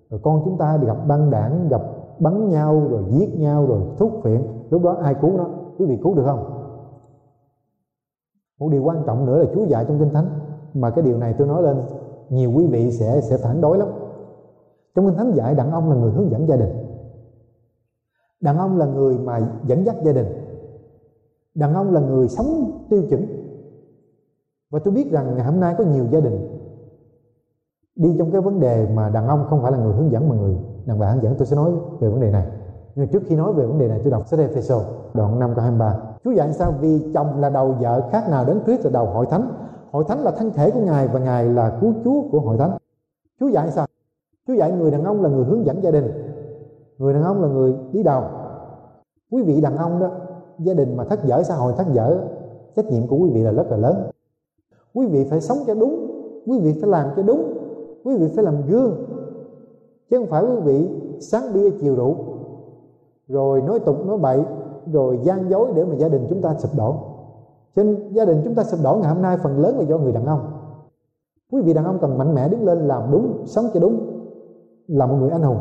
Rồi 0.09 0.19
con 0.23 0.41
chúng 0.45 0.57
ta 0.57 0.77
gặp 0.77 0.97
băng 1.07 1.31
đảng, 1.31 1.67
gặp 1.69 1.81
bắn 2.19 2.49
nhau 2.49 2.87
rồi 2.89 3.03
giết 3.09 3.39
nhau 3.39 3.65
rồi 3.65 3.81
thúc 3.97 4.11
phiện. 4.23 4.41
Lúc 4.69 4.83
đó 4.83 4.97
ai 5.01 5.15
cứu 5.21 5.37
nó? 5.37 5.49
Quý 5.77 5.85
vị 5.85 5.97
cứu 6.03 6.15
được 6.15 6.23
không? 6.25 6.53
Một 8.59 8.69
điều 8.69 8.83
quan 8.83 9.03
trọng 9.05 9.25
nữa 9.25 9.37
là 9.37 9.45
Chúa 9.53 9.65
dạy 9.65 9.85
trong 9.87 9.99
kinh 9.99 10.13
thánh. 10.13 10.29
Mà 10.73 10.89
cái 10.89 11.05
điều 11.05 11.17
này 11.17 11.35
tôi 11.37 11.47
nói 11.47 11.63
lên, 11.63 11.81
nhiều 12.29 12.51
quý 12.55 12.65
vị 12.65 12.91
sẽ 12.91 13.21
sẽ 13.21 13.37
phản 13.37 13.61
đối 13.61 13.77
lắm. 13.77 13.87
Trong 14.95 15.05
kinh 15.05 15.15
thánh 15.15 15.31
dạy 15.35 15.55
đàn 15.55 15.71
ông 15.71 15.89
là 15.89 15.95
người 15.95 16.11
hướng 16.11 16.31
dẫn 16.31 16.47
gia 16.47 16.55
đình. 16.55 16.69
Đàn 18.41 18.57
ông 18.57 18.77
là 18.77 18.85
người 18.85 19.17
mà 19.17 19.51
dẫn 19.65 19.85
dắt 19.85 19.95
gia 20.03 20.11
đình. 20.11 20.27
Đàn 21.55 21.73
ông 21.73 21.93
là 21.93 21.99
người 21.99 22.27
sống 22.27 22.71
tiêu 22.89 23.03
chuẩn. 23.09 23.25
Và 24.71 24.79
tôi 24.79 24.93
biết 24.93 25.11
rằng 25.11 25.35
ngày 25.35 25.45
hôm 25.45 25.59
nay 25.59 25.75
có 25.77 25.83
nhiều 25.83 26.05
gia 26.11 26.19
đình 26.19 26.57
đi 27.97 28.15
trong 28.17 28.31
cái 28.31 28.41
vấn 28.41 28.59
đề 28.59 28.87
mà 28.93 29.09
đàn 29.09 29.27
ông 29.27 29.45
không 29.49 29.61
phải 29.61 29.71
là 29.71 29.77
người 29.77 29.93
hướng 29.93 30.11
dẫn 30.11 30.29
mà 30.29 30.35
người 30.35 30.55
đàn 30.87 30.99
bà 30.99 31.11
hướng 31.11 31.23
dẫn, 31.23 31.35
tôi 31.37 31.45
sẽ 31.45 31.55
nói 31.55 31.71
về 31.99 32.09
vấn 32.09 32.21
đề 32.21 32.31
này. 32.31 32.47
Nhưng 32.95 33.07
trước 33.07 33.23
khi 33.25 33.35
nói 33.35 33.53
về 33.53 33.65
vấn 33.65 33.79
đề 33.79 33.87
này, 33.87 33.99
tôi 34.03 34.11
đọc 34.11 34.27
sách 34.27 34.39
Ephesos 34.39 34.83
đoạn 35.13 35.39
5 35.39 35.51
câu 35.55 35.63
23 35.63 35.99
Chúa 36.23 36.31
dạy 36.31 36.53
sao 36.53 36.73
vì 36.81 37.11
chồng 37.13 37.41
là 37.41 37.49
đầu 37.49 37.75
vợ 37.81 38.09
khác 38.11 38.29
nào 38.29 38.45
đến 38.45 38.59
Christ 38.65 38.85
là 38.85 38.89
đầu 38.93 39.05
hội 39.05 39.25
thánh. 39.25 39.51
Hội 39.91 40.03
thánh 40.07 40.23
là 40.23 40.31
thân 40.31 40.51
thể 40.51 40.71
của 40.71 40.79
Ngài 40.79 41.07
và 41.07 41.19
Ngài 41.19 41.45
là 41.45 41.77
cứu 41.81 41.93
Chúa 42.03 42.21
của 42.31 42.39
hội 42.39 42.57
thánh. 42.57 42.77
Chúa 43.39 43.47
dạy 43.47 43.71
sao? 43.71 43.87
Chúa 44.47 44.53
dạy 44.53 44.71
người 44.71 44.91
đàn 44.91 45.03
ông 45.03 45.21
là 45.21 45.29
người 45.29 45.45
hướng 45.45 45.65
dẫn 45.65 45.83
gia 45.83 45.91
đình. 45.91 46.11
Người 46.97 47.13
đàn 47.13 47.23
ông 47.23 47.41
là 47.41 47.47
người 47.47 47.75
đi 47.91 48.03
đầu. 48.03 48.23
Quý 49.31 49.43
vị 49.43 49.61
đàn 49.61 49.77
ông 49.77 49.99
đó, 49.99 50.09
gia 50.59 50.73
đình 50.73 50.97
mà 50.97 51.03
thất 51.03 51.25
dở, 51.25 51.43
xã 51.43 51.55
hội 51.55 51.73
thất 51.77 51.87
dở, 51.93 52.17
trách 52.75 52.85
nhiệm 52.85 53.07
của 53.07 53.17
quý 53.17 53.29
vị 53.33 53.43
là 53.43 53.51
rất 53.51 53.67
là 53.69 53.77
lớn. 53.77 54.09
Quý 54.93 55.07
vị 55.07 55.27
phải 55.29 55.41
sống 55.41 55.57
cho 55.67 55.73
đúng, 55.73 56.07
quý 56.45 56.59
vị 56.59 56.77
phải 56.81 56.89
làm 56.89 57.07
cho 57.15 57.23
đúng, 57.23 57.53
quý 58.03 58.15
vị 58.17 58.27
phải 58.35 58.43
làm 58.43 58.65
gương 58.67 59.06
chứ 60.09 60.17
không 60.17 60.27
phải 60.27 60.43
quý 60.43 60.55
vị, 60.63 60.89
sáng 61.19 61.53
bia 61.53 61.69
chiều 61.81 61.95
rượu. 61.95 62.15
Rồi 63.27 63.61
nói 63.61 63.79
tục, 63.79 64.05
nói 64.05 64.17
bậy, 64.17 64.43
rồi 64.91 65.19
gian 65.23 65.49
dối 65.49 65.69
để 65.75 65.85
mà 65.85 65.95
gia 65.95 66.09
đình 66.09 66.27
chúng 66.29 66.41
ta 66.41 66.55
sụp 66.57 66.71
đổ. 66.77 66.95
Cho 67.75 67.83
nên 67.83 68.09
gia 68.11 68.25
đình 68.25 68.41
chúng 68.43 68.55
ta 68.55 68.63
sụp 68.63 68.79
đổ 68.83 68.95
ngày 68.95 69.13
hôm 69.13 69.21
nay 69.21 69.37
phần 69.37 69.59
lớn 69.59 69.77
là 69.77 69.83
do 69.83 69.97
người 69.97 70.11
đàn 70.11 70.25
ông. 70.25 70.51
Quý 71.51 71.61
vị 71.61 71.73
đàn 71.73 71.85
ông 71.85 71.97
cần 72.01 72.17
mạnh 72.17 72.35
mẽ 72.35 72.49
đứng 72.49 72.65
lên 72.65 72.87
làm 72.87 73.11
đúng, 73.11 73.43
sống 73.45 73.65
cho 73.73 73.79
đúng, 73.79 73.99
là 74.87 75.05
một 75.05 75.15
người 75.19 75.29
anh 75.29 75.41
hùng. 75.41 75.57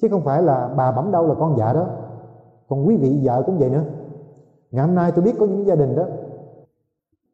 Chứ 0.00 0.08
không 0.10 0.20
phải 0.20 0.42
là 0.42 0.74
bà 0.76 0.92
bẩm 0.92 1.10
đâu 1.12 1.26
là 1.26 1.34
con 1.34 1.54
vợ 1.56 1.72
đó. 1.72 1.86
Còn 2.68 2.86
quý 2.86 2.96
vị 2.96 3.20
vợ 3.22 3.42
cũng 3.46 3.58
vậy 3.58 3.70
nữa. 3.70 3.82
Ngày 4.70 4.86
hôm 4.86 4.94
nay 4.94 5.12
tôi 5.12 5.24
biết 5.24 5.34
có 5.40 5.46
những 5.46 5.66
gia 5.66 5.74
đình 5.74 5.96
đó, 5.96 6.04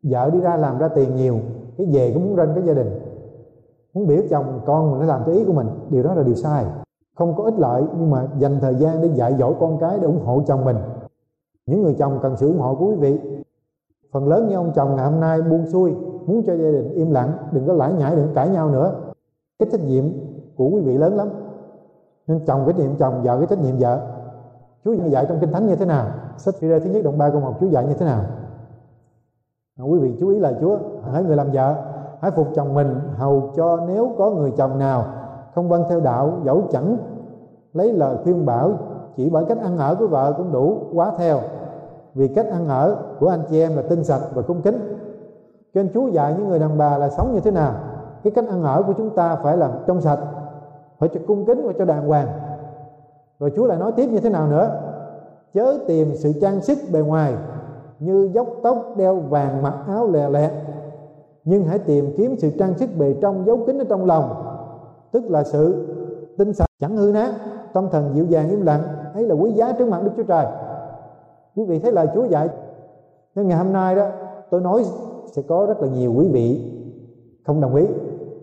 vợ 0.02 0.30
đi 0.30 0.40
ra 0.40 0.56
làm 0.56 0.78
ra 0.78 0.88
tiền 0.88 1.16
nhiều, 1.16 1.38
cái 1.78 1.86
về 1.92 2.10
cũng 2.14 2.26
muốn 2.26 2.36
rên 2.36 2.48
cái 2.54 2.64
gia 2.66 2.74
đình 2.74 2.90
muốn 3.94 4.06
biểu 4.06 4.22
chồng 4.30 4.60
con 4.66 4.90
mình 4.90 5.00
nó 5.00 5.06
làm 5.06 5.22
theo 5.26 5.34
ý 5.34 5.44
của 5.44 5.52
mình 5.52 5.66
điều 5.90 6.02
đó 6.02 6.14
là 6.14 6.22
điều 6.22 6.34
sai. 6.34 6.64
Không 7.18 7.36
có 7.36 7.44
ích 7.44 7.58
lợi 7.58 7.82
nhưng 7.98 8.10
mà 8.10 8.26
dành 8.38 8.58
thời 8.60 8.74
gian 8.74 9.02
để 9.02 9.08
dạy 9.14 9.34
dỗ 9.38 9.54
con 9.60 9.78
cái 9.78 9.98
để 10.00 10.06
ủng 10.06 10.24
hộ 10.24 10.42
chồng 10.46 10.64
mình. 10.64 10.76
Những 11.66 11.82
người 11.82 11.94
chồng 11.98 12.18
cần 12.22 12.36
sự 12.36 12.48
ủng 12.48 12.60
hộ 12.60 12.74
của 12.74 12.86
quý 12.86 12.94
vị. 12.94 13.20
Phần 14.12 14.28
lớn 14.28 14.48
như 14.48 14.54
ông 14.54 14.72
chồng 14.74 14.96
ngày 14.96 15.10
hôm 15.10 15.20
nay 15.20 15.42
buông 15.42 15.66
xuôi 15.66 15.94
muốn 16.26 16.42
cho 16.46 16.52
gia 16.52 16.70
đình 16.70 16.94
im 16.94 17.10
lặng 17.10 17.32
đừng 17.52 17.66
có 17.66 17.72
lãi 17.72 17.92
nhãi 17.92 18.16
đừng 18.16 18.34
cãi 18.34 18.48
nhau 18.48 18.70
nữa. 18.70 18.94
Cái 19.58 19.68
trách 19.72 19.80
nhiệm 19.80 20.04
của 20.56 20.68
quý 20.68 20.82
vị 20.82 20.98
lớn 20.98 21.16
lắm. 21.16 21.28
Nên 22.26 22.40
chồng 22.46 22.62
cái 22.66 22.74
trách 22.78 22.82
nhiệm 22.82 22.96
chồng 22.96 23.22
vợ 23.22 23.38
cái 23.38 23.46
trách 23.46 23.58
nhiệm 23.58 23.78
vợ. 23.78 24.00
Chúa 24.84 24.92
dạy 24.92 25.26
trong 25.28 25.38
kinh 25.40 25.52
thánh 25.52 25.66
như 25.66 25.76
thế 25.76 25.84
nào? 25.84 26.06
Sách 26.36 26.54
phi 26.54 26.68
thứ 26.68 26.90
nhất 26.90 27.04
đoạn 27.04 27.18
ba 27.18 27.30
câu 27.30 27.40
một 27.40 27.54
Chúa 27.60 27.66
dạy 27.66 27.86
như 27.86 27.94
thế 27.94 28.06
nào? 28.06 28.20
À, 29.78 29.82
quý 29.84 29.98
vị 29.98 30.16
chú 30.20 30.28
ý 30.28 30.38
lời 30.38 30.54
Chúa 30.60 30.78
hỡi 31.02 31.24
người 31.24 31.36
làm 31.36 31.50
vợ 31.52 31.93
hãy 32.24 32.30
phục 32.30 32.48
chồng 32.54 32.74
mình, 32.74 33.00
hầu 33.16 33.52
cho 33.56 33.78
nếu 33.88 34.12
có 34.18 34.30
người 34.30 34.52
chồng 34.56 34.78
nào 34.78 35.04
không 35.54 35.68
vâng 35.68 35.84
theo 35.88 36.00
đạo, 36.00 36.32
dẫu 36.44 36.62
chẳng 36.72 36.96
lấy 37.72 37.92
lời 37.92 38.16
khuyên 38.24 38.46
bảo, 38.46 38.72
chỉ 39.16 39.30
bởi 39.30 39.44
cách 39.44 39.58
ăn 39.58 39.78
ở 39.78 39.94
của 39.94 40.06
vợ 40.06 40.34
cũng 40.36 40.52
đủ, 40.52 40.78
quá 40.94 41.12
theo. 41.18 41.38
Vì 42.14 42.28
cách 42.28 42.46
ăn 42.52 42.68
ở 42.68 42.96
của 43.20 43.28
anh 43.28 43.40
chị 43.50 43.60
em 43.60 43.76
là 43.76 43.82
tinh 43.88 44.04
sạch 44.04 44.20
và 44.34 44.42
cung 44.42 44.62
kính. 44.62 44.98
Cho 45.74 45.82
nên 45.82 45.92
Chúa 45.94 46.08
dạy 46.08 46.34
những 46.38 46.48
người 46.48 46.58
đàn 46.58 46.78
bà 46.78 46.98
là 46.98 47.08
sống 47.08 47.34
như 47.34 47.40
thế 47.40 47.50
nào. 47.50 47.72
Cái 48.22 48.30
cách 48.30 48.48
ăn 48.48 48.62
ở 48.62 48.82
của 48.82 48.92
chúng 48.92 49.10
ta 49.10 49.36
phải 49.36 49.56
là 49.56 49.70
trong 49.86 50.00
sạch, 50.00 50.18
phải 50.98 51.08
cho 51.14 51.20
cung 51.26 51.44
kính 51.44 51.66
và 51.66 51.72
cho 51.78 51.84
đàng 51.84 52.08
hoàng. 52.08 52.26
Rồi 53.40 53.52
Chúa 53.56 53.66
lại 53.66 53.78
nói 53.78 53.92
tiếp 53.92 54.06
như 54.06 54.20
thế 54.20 54.30
nào 54.30 54.46
nữa? 54.46 54.70
Chớ 55.54 55.78
tìm 55.86 56.14
sự 56.14 56.32
trang 56.40 56.60
sức 56.60 56.78
bề 56.92 57.00
ngoài 57.00 57.34
như 57.98 58.30
dốc 58.32 58.46
tóc 58.62 58.78
đeo 58.96 59.16
vàng 59.16 59.62
mặc 59.62 59.74
áo 59.88 60.10
lè 60.10 60.28
lẹt 60.28 60.50
nhưng 61.44 61.64
hãy 61.64 61.78
tìm 61.78 62.14
kiếm 62.16 62.36
sự 62.38 62.50
trang 62.58 62.78
sức 62.78 62.90
bề 62.98 63.14
trong 63.20 63.44
giấu 63.46 63.64
kín 63.66 63.78
ở 63.78 63.84
trong 63.88 64.04
lòng, 64.04 64.34
tức 65.12 65.30
là 65.30 65.44
sự 65.44 65.86
tinh 66.38 66.52
sạch 66.52 66.66
chẳng 66.80 66.96
hư 66.96 67.12
nát 67.12 67.34
tâm 67.72 67.88
thần 67.92 68.10
dịu 68.14 68.24
dàng 68.24 68.50
im 68.50 68.60
lặng, 68.62 68.82
ấy 69.14 69.24
là 69.24 69.34
quý 69.34 69.52
giá 69.52 69.72
trước 69.72 69.88
mặt 69.88 70.02
Đức 70.04 70.10
Chúa 70.16 70.22
Trời. 70.22 70.46
Quý 71.56 71.64
vị 71.64 71.78
thấy 71.78 71.92
lời 71.92 72.08
Chúa 72.14 72.24
dạy. 72.24 72.48
Nhưng 73.34 73.48
ngày 73.48 73.58
hôm 73.58 73.72
nay 73.72 73.94
đó, 73.94 74.08
tôi 74.50 74.60
nói 74.60 74.84
sẽ 75.26 75.42
có 75.42 75.66
rất 75.66 75.80
là 75.80 75.88
nhiều 75.88 76.14
quý 76.16 76.28
vị 76.28 76.70
không 77.46 77.60
đồng 77.60 77.74
ý 77.74 77.86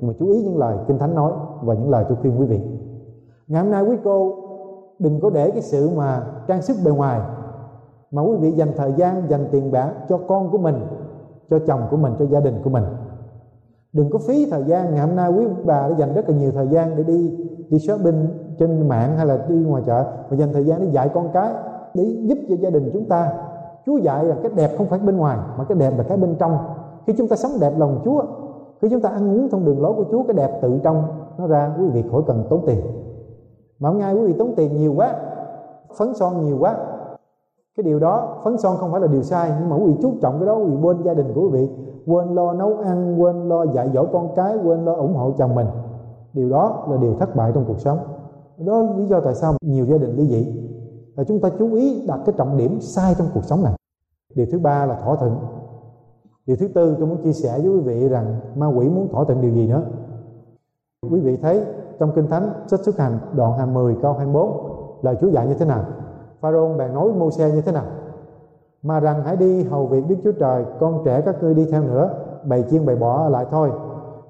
nhưng 0.01 0.07
mà 0.07 0.13
chú 0.19 0.31
ý 0.31 0.41
những 0.41 0.57
lời 0.57 0.77
Kinh 0.87 0.97
Thánh 0.97 1.15
nói 1.15 1.31
và 1.61 1.73
những 1.73 1.89
lời 1.89 2.05
tôi 2.09 2.17
khuyên 2.21 2.39
quý 2.39 2.45
vị. 2.45 2.61
Ngày 3.47 3.61
hôm 3.61 3.71
nay 3.71 3.83
quý 3.83 3.97
cô, 4.03 4.35
đừng 4.99 5.19
có 5.19 5.29
để 5.29 5.51
cái 5.51 5.61
sự 5.61 5.89
mà 5.95 6.25
trang 6.47 6.61
sức 6.61 6.77
bề 6.85 6.91
ngoài, 6.91 7.21
mà 8.11 8.21
quý 8.21 8.37
vị 8.37 8.51
dành 8.51 8.71
thời 8.77 8.93
gian, 8.97 9.29
dành 9.29 9.45
tiền 9.51 9.71
bạc 9.71 9.93
cho 10.09 10.17
con 10.17 10.51
của 10.51 10.57
mình 10.57 10.75
cho 11.49 11.59
chồng 11.67 11.81
của 11.91 11.97
mình, 11.97 12.13
cho 12.19 12.25
gia 12.25 12.39
đình 12.39 12.61
của 12.63 12.69
mình. 12.69 12.83
Đừng 13.93 14.09
có 14.09 14.19
phí 14.27 14.47
thời 14.51 14.63
gian. 14.63 14.93
Ngày 14.93 15.07
hôm 15.07 15.15
nay 15.15 15.31
quý 15.31 15.45
bà 15.65 15.89
đã 15.89 15.95
dành 15.97 16.13
rất 16.13 16.29
là 16.29 16.35
nhiều 16.35 16.51
thời 16.51 16.67
gian 16.67 16.95
để 16.95 17.03
đi 17.03 17.37
đi 17.69 17.79
shopping 17.79 18.27
trên 18.59 18.87
mạng 18.87 19.17
hay 19.17 19.25
là 19.25 19.45
đi 19.49 19.55
ngoài 19.55 19.83
chợ. 19.85 20.05
Mà 20.29 20.37
dành 20.37 20.53
thời 20.53 20.65
gian 20.65 20.81
để 20.81 20.87
dạy 20.91 21.09
con 21.13 21.29
cái, 21.33 21.53
để 21.93 22.03
giúp 22.03 22.37
cho 22.49 22.55
gia 22.55 22.69
đình 22.69 22.89
chúng 22.93 23.05
ta. 23.05 23.33
Chúa 23.85 23.97
dạy 23.97 24.25
là 24.25 24.35
cái 24.43 24.51
đẹp 24.55 24.71
không 24.77 24.87
phải 24.87 24.99
bên 24.99 25.17
ngoài, 25.17 25.37
mà 25.57 25.63
cái 25.63 25.77
đẹp 25.77 25.93
là 25.97 26.03
cái 26.03 26.17
bên 26.17 26.35
trong. 26.39 26.57
Khi 27.07 27.13
chúng 27.17 27.27
ta 27.27 27.35
sống 27.35 27.51
đẹp 27.61 27.73
lòng 27.77 28.01
Chúa, 28.05 28.23
khi 28.81 28.89
chúng 28.89 29.01
ta 29.01 29.09
ăn 29.09 29.37
uống 29.37 29.49
trong 29.49 29.65
đường 29.65 29.81
lối 29.81 29.93
của 29.93 30.05
Chúa, 30.11 30.23
cái 30.23 30.33
đẹp 30.33 30.59
tự 30.61 30.79
trong, 30.83 31.03
nó 31.37 31.47
ra, 31.47 31.71
quý 31.79 31.87
vị 31.87 32.03
khỏi 32.11 32.21
cần 32.27 32.45
tốn 32.49 32.63
tiền. 32.67 32.79
Mà 33.79 33.89
hôm 33.89 33.99
nay 33.99 34.13
quý 34.13 34.27
vị 34.27 34.33
tốn 34.37 34.53
tiền 34.55 34.77
nhiều 34.77 34.93
quá, 34.97 35.15
phấn 35.97 36.13
son 36.13 36.45
nhiều 36.45 36.57
quá 36.59 36.75
cái 37.81 37.89
điều 37.89 37.99
đó 37.99 38.37
phấn 38.43 38.57
son 38.57 38.77
không 38.77 38.91
phải 38.91 39.01
là 39.01 39.07
điều 39.07 39.23
sai, 39.23 39.51
nhưng 39.59 39.69
mà 39.69 39.75
quý 39.75 39.85
vị 39.85 39.97
chú 40.01 40.13
trọng 40.21 40.39
cái 40.39 40.45
đó, 40.45 40.55
quý 40.55 40.65
vị 40.65 40.77
quên 40.81 41.03
gia 41.03 41.13
đình 41.13 41.33
của 41.35 41.41
quý 41.41 41.49
vị, 41.49 41.69
quên 42.07 42.35
lo 42.35 42.53
nấu 42.53 42.77
ăn, 42.77 43.21
quên 43.21 43.49
lo 43.49 43.63
dạy 43.63 43.89
dỗ 43.93 44.05
con 44.13 44.29
cái, 44.35 44.57
quên 44.63 44.85
lo 44.85 44.93
ủng 44.93 45.13
hộ 45.13 45.31
chồng 45.37 45.55
mình. 45.55 45.67
Điều 46.33 46.49
đó 46.49 46.87
là 46.89 46.97
điều 46.97 47.13
thất 47.19 47.35
bại 47.35 47.51
trong 47.55 47.65
cuộc 47.67 47.79
sống. 47.79 47.97
Đó 48.57 48.81
là 48.81 48.93
lý 48.97 49.05
do 49.05 49.19
tại 49.19 49.35
sao 49.35 49.53
nhiều 49.61 49.85
gia 49.85 49.97
đình 49.97 50.15
ly 50.15 50.27
dị. 50.27 50.69
Là 51.15 51.23
chúng 51.23 51.39
ta 51.39 51.49
chú 51.59 51.73
ý 51.73 52.05
đặt 52.07 52.19
cái 52.25 52.35
trọng 52.37 52.57
điểm 52.57 52.81
sai 52.81 53.15
trong 53.17 53.27
cuộc 53.33 53.43
sống 53.43 53.63
này. 53.63 53.73
Điều 54.35 54.45
thứ 54.51 54.59
ba 54.59 54.85
là 54.85 54.95
thỏa 54.95 55.15
thuận. 55.15 55.35
Điều 56.45 56.57
thứ 56.57 56.67
tư 56.67 56.95
tôi 56.99 57.07
muốn 57.07 57.17
chia 57.23 57.33
sẻ 57.33 57.59
với 57.59 57.69
quý 57.69 57.79
vị 57.79 58.09
rằng 58.09 58.35
ma 58.55 58.67
quỷ 58.67 58.89
muốn 58.89 59.07
thỏa 59.11 59.23
thuận 59.23 59.41
điều 59.41 59.51
gì 59.51 59.67
nữa? 59.67 59.81
Quý 61.11 61.19
vị 61.19 61.37
thấy 61.37 61.61
trong 61.99 62.11
kinh 62.15 62.27
thánh 62.27 62.49
sách 62.67 62.79
xuất 62.79 62.97
hành 62.97 63.19
đoạn 63.35 63.57
20 63.57 63.95
câu 64.01 64.13
24 64.13 64.51
lời 65.01 65.15
Chúa 65.21 65.27
dạy 65.27 65.47
như 65.47 65.53
thế 65.53 65.65
nào? 65.65 65.83
Pharaoh 66.41 66.77
bèn 66.77 66.93
nói 66.93 67.09
Môi-se 67.13 67.51
như 67.51 67.61
thế 67.61 67.71
nào? 67.71 67.85
Mà 68.81 68.99
rằng 68.99 69.23
hãy 69.23 69.35
đi 69.35 69.63
hầu 69.63 69.85
việc 69.85 70.03
Đức 70.07 70.15
Chúa 70.23 70.31
Trời, 70.31 70.65
con 70.79 71.01
trẻ 71.05 71.21
các 71.25 71.35
ngươi 71.41 71.53
đi 71.53 71.65
theo 71.71 71.83
nữa, 71.83 72.09
bày 72.43 72.63
chiên 72.69 72.85
bày 72.85 72.95
bỏ 72.95 73.29
lại 73.29 73.45
thôi. 73.49 73.71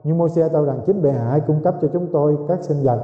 Nhưng 0.04 0.18
Môi-se 0.18 0.50
tâu 0.50 0.66
rằng 0.66 0.80
chính 0.86 1.02
bệ 1.02 1.12
hạ 1.12 1.40
cung 1.48 1.64
cấp 1.64 1.76
cho 1.82 1.88
chúng 1.94 2.08
tôi 2.14 2.38
các 2.48 2.64
sinh 2.64 2.84
vật, 2.84 3.00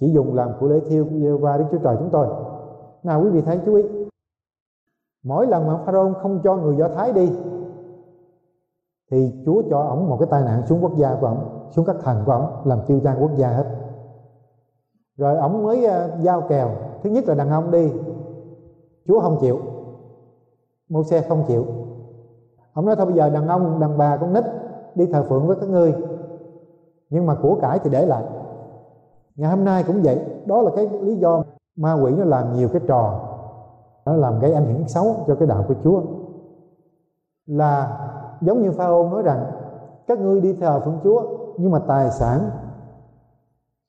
chỉ 0.00 0.12
dùng 0.12 0.34
làm 0.34 0.50
của 0.60 0.68
lễ 0.68 0.80
thiêu 0.88 1.04
của 1.04 1.16
giê 1.16 1.30
va 1.30 1.56
Đức 1.56 1.64
Chúa 1.70 1.78
Trời 1.78 1.96
chúng 1.98 2.10
tôi. 2.10 2.26
Nào 3.02 3.22
quý 3.22 3.30
vị 3.30 3.40
thấy 3.40 3.60
chú 3.66 3.74
ý. 3.74 3.84
Mỗi 5.24 5.46
lần 5.46 5.66
mà 5.66 5.76
Pharaoh 5.76 6.16
không 6.16 6.40
cho 6.44 6.56
người 6.56 6.76
Do 6.76 6.88
Thái 6.88 7.12
đi, 7.12 7.32
thì 9.10 9.42
Chúa 9.46 9.62
cho 9.70 9.80
ổng 9.80 10.08
một 10.08 10.16
cái 10.20 10.28
tai 10.30 10.42
nạn 10.42 10.66
xuống 10.66 10.78
quốc 10.82 10.96
gia 10.96 11.14
của 11.20 11.26
ổng, 11.26 11.68
xuống 11.70 11.84
các 11.84 11.96
thành 12.02 12.22
của 12.26 12.32
ổng, 12.32 12.46
làm 12.64 12.78
tiêu 12.86 13.00
tan 13.04 13.16
quốc 13.20 13.30
gia 13.36 13.48
hết. 13.48 13.64
Rồi 15.16 15.36
ổng 15.36 15.62
mới 15.62 15.84
ờ, 15.84 16.10
giao 16.20 16.40
kèo. 16.40 16.70
Thứ 17.02 17.10
nhất 17.10 17.24
là 17.26 17.34
đàn 17.34 17.50
ông 17.50 17.70
đi 17.70 17.92
Chúa 19.06 19.20
không 19.20 19.38
chịu. 19.40 19.58
Mô 20.88 21.02
xe 21.02 21.20
không 21.28 21.44
chịu. 21.48 21.64
Ông 22.72 22.86
nói 22.86 22.96
thôi 22.96 23.06
bây 23.06 23.14
giờ 23.14 23.30
đàn 23.30 23.48
ông, 23.48 23.80
đàn 23.80 23.98
bà, 23.98 24.16
con 24.16 24.32
nít 24.32 24.44
đi 24.94 25.06
thờ 25.06 25.22
phượng 25.28 25.46
với 25.46 25.56
các 25.60 25.68
ngươi. 25.68 25.94
Nhưng 27.10 27.26
mà 27.26 27.34
của 27.42 27.58
cải 27.60 27.78
thì 27.78 27.90
để 27.90 28.06
lại. 28.06 28.24
Ngày 29.36 29.50
hôm 29.50 29.64
nay 29.64 29.84
cũng 29.86 30.02
vậy. 30.02 30.20
Đó 30.46 30.62
là 30.62 30.70
cái 30.76 30.88
lý 30.88 31.16
do 31.16 31.42
ma 31.76 31.94
quỷ 31.94 32.12
nó 32.12 32.24
làm 32.24 32.52
nhiều 32.52 32.68
cái 32.72 32.82
trò. 32.86 33.20
Nó 34.04 34.12
làm 34.12 34.40
gây 34.40 34.52
ảnh 34.52 34.74
hưởng 34.74 34.88
xấu 34.88 35.16
cho 35.26 35.34
cái 35.34 35.48
đạo 35.48 35.64
của 35.68 35.74
Chúa. 35.84 36.02
Là 37.46 37.98
giống 38.40 38.62
như 38.62 38.72
Phao 38.72 39.10
nói 39.10 39.22
rằng, 39.22 39.46
các 40.06 40.18
ngươi 40.18 40.40
đi 40.40 40.52
thờ 40.52 40.80
phượng 40.84 40.98
Chúa, 41.04 41.22
nhưng 41.56 41.70
mà 41.70 41.78
tài 41.78 42.10
sản, 42.10 42.50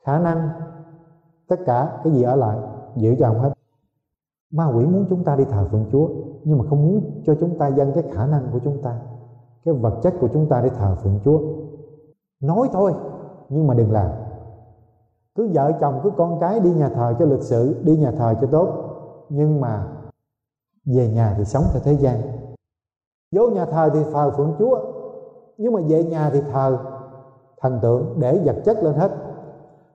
khả 0.04 0.20
năng, 0.20 0.50
tất 1.48 1.60
cả 1.66 2.00
cái 2.04 2.14
gì 2.14 2.24
ở 2.24 2.36
lại 2.36 2.58
giữ 2.96 3.16
cho 3.20 3.28
ông 3.28 3.40
hết 3.40 3.50
ma 4.52 4.66
quỷ 4.66 4.86
muốn 4.86 5.06
chúng 5.10 5.24
ta 5.24 5.36
đi 5.36 5.46
thờ 5.46 5.68
phượng 5.72 5.86
Chúa, 5.92 6.10
nhưng 6.44 6.58
mà 6.58 6.66
không 6.70 6.88
muốn 6.88 7.22
cho 7.26 7.36
chúng 7.40 7.58
ta 7.58 7.68
dâng 7.68 7.92
cái 7.94 8.04
khả 8.12 8.28
năng 8.28 8.48
của 8.54 8.60
chúng 8.64 8.82
ta, 8.82 9.00
cái 9.66 9.74
vật 9.74 10.00
chất 10.04 10.14
của 10.20 10.28
chúng 10.34 10.50
ta 10.50 10.62
để 10.62 10.70
thờ 10.70 10.96
phượng 11.04 11.20
Chúa. 11.26 11.40
Nói 12.42 12.70
thôi, 12.74 12.94
nhưng 13.50 13.68
mà 13.68 13.74
đừng 13.74 13.92
làm. 13.92 14.12
Cứ 15.36 15.50
vợ 15.54 15.72
chồng, 15.80 16.00
cứ 16.04 16.10
con 16.18 16.40
cái 16.40 16.60
đi 16.60 16.74
nhà 16.74 16.90
thờ 16.90 17.16
cho 17.20 17.26
lịch 17.26 17.42
sự, 17.42 17.76
đi 17.84 17.98
nhà 17.98 18.12
thờ 18.12 18.36
cho 18.42 18.48
tốt, 18.48 18.70
nhưng 19.30 19.62
mà 19.62 19.88
về 20.86 21.12
nhà 21.12 21.34
thì 21.38 21.46
sống 21.46 21.64
theo 21.74 21.82
thế 21.86 21.94
gian. 21.94 22.22
Vô 23.36 23.50
nhà 23.50 23.66
thờ 23.66 23.90
thì 23.94 24.00
thờ 24.14 24.32
phượng 24.38 24.54
Chúa, 24.60 24.80
nhưng 25.58 25.74
mà 25.74 25.82
về 25.88 26.04
nhà 26.04 26.30
thì 26.34 26.42
thờ 26.52 26.78
thần 27.62 27.80
tượng 27.82 28.16
để 28.20 28.42
vật 28.46 28.56
chất 28.66 28.84
lên 28.84 28.94
hết. 28.94 29.12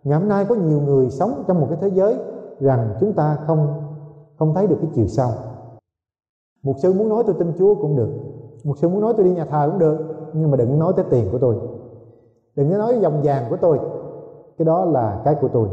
Ngày 0.04 0.18
hôm 0.18 0.28
nay 0.28 0.46
có 0.48 0.54
nhiều 0.54 0.80
người 0.80 1.10
sống 1.10 1.44
trong 1.46 1.60
một 1.60 1.66
cái 1.70 1.78
thế 1.80 1.88
giới 1.88 2.18
rằng 2.60 2.94
chúng 3.00 3.12
ta 3.12 3.38
không 3.46 3.81
không 4.38 4.54
thấy 4.54 4.66
được 4.66 4.76
cái 4.80 4.90
chiều 4.94 5.06
sâu. 5.06 5.30
Một 6.62 6.74
sư 6.82 6.92
muốn 6.92 7.08
nói 7.08 7.22
tôi 7.26 7.36
tin 7.38 7.52
Chúa 7.58 7.74
cũng 7.74 7.96
được, 7.96 8.10
một 8.64 8.78
sư 8.78 8.88
muốn 8.88 9.00
nói 9.00 9.14
tôi 9.16 9.24
đi 9.24 9.34
nhà 9.34 9.44
thờ 9.44 9.68
cũng 9.70 9.78
được, 9.78 9.98
nhưng 10.32 10.50
mà 10.50 10.56
đừng 10.56 10.78
nói 10.78 10.92
tới 10.96 11.04
tiền 11.10 11.28
của 11.32 11.38
tôi. 11.38 11.56
Đừng 12.56 12.70
có 12.70 12.78
nói 12.78 12.98
dòng 13.00 13.20
vàng 13.22 13.46
của 13.50 13.56
tôi, 13.56 13.78
cái 14.58 14.64
đó 14.64 14.84
là 14.84 15.22
cái 15.24 15.34
của 15.40 15.48
tôi. 15.48 15.68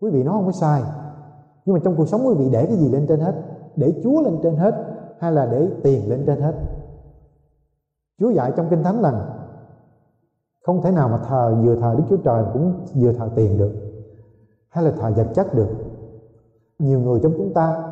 Quý 0.00 0.10
vị 0.10 0.22
nói 0.22 0.34
không 0.34 0.46
có 0.46 0.52
sai, 0.52 0.82
nhưng 1.64 1.74
mà 1.74 1.80
trong 1.84 1.96
cuộc 1.96 2.06
sống 2.06 2.26
quý 2.26 2.34
vị 2.34 2.48
để 2.52 2.66
cái 2.66 2.76
gì 2.76 2.88
lên 2.88 3.06
trên 3.08 3.20
hết? 3.20 3.34
Để 3.76 4.00
Chúa 4.04 4.22
lên 4.22 4.38
trên 4.42 4.56
hết 4.56 4.74
hay 5.18 5.32
là 5.32 5.46
để 5.46 5.68
tiền 5.82 6.10
lên 6.10 6.24
trên 6.26 6.40
hết? 6.40 6.54
Chúa 8.20 8.30
dạy 8.30 8.52
trong 8.56 8.66
Kinh 8.70 8.82
Thánh 8.82 9.02
rằng, 9.02 9.20
không 10.62 10.82
thể 10.82 10.90
nào 10.90 11.08
mà 11.08 11.18
thờ, 11.18 11.56
vừa 11.64 11.76
thờ 11.76 11.94
Đức 11.98 12.04
Chúa 12.10 12.16
Trời 12.16 12.44
cũng 12.52 12.72
vừa 12.94 13.12
thờ 13.12 13.28
tiền 13.34 13.58
được, 13.58 13.72
hay 14.68 14.84
là 14.84 14.90
thờ 14.90 15.12
vật 15.16 15.26
chất 15.34 15.54
được 15.54 15.68
nhiều 16.78 17.00
người 17.00 17.20
trong 17.22 17.32
chúng 17.36 17.54
ta 17.54 17.82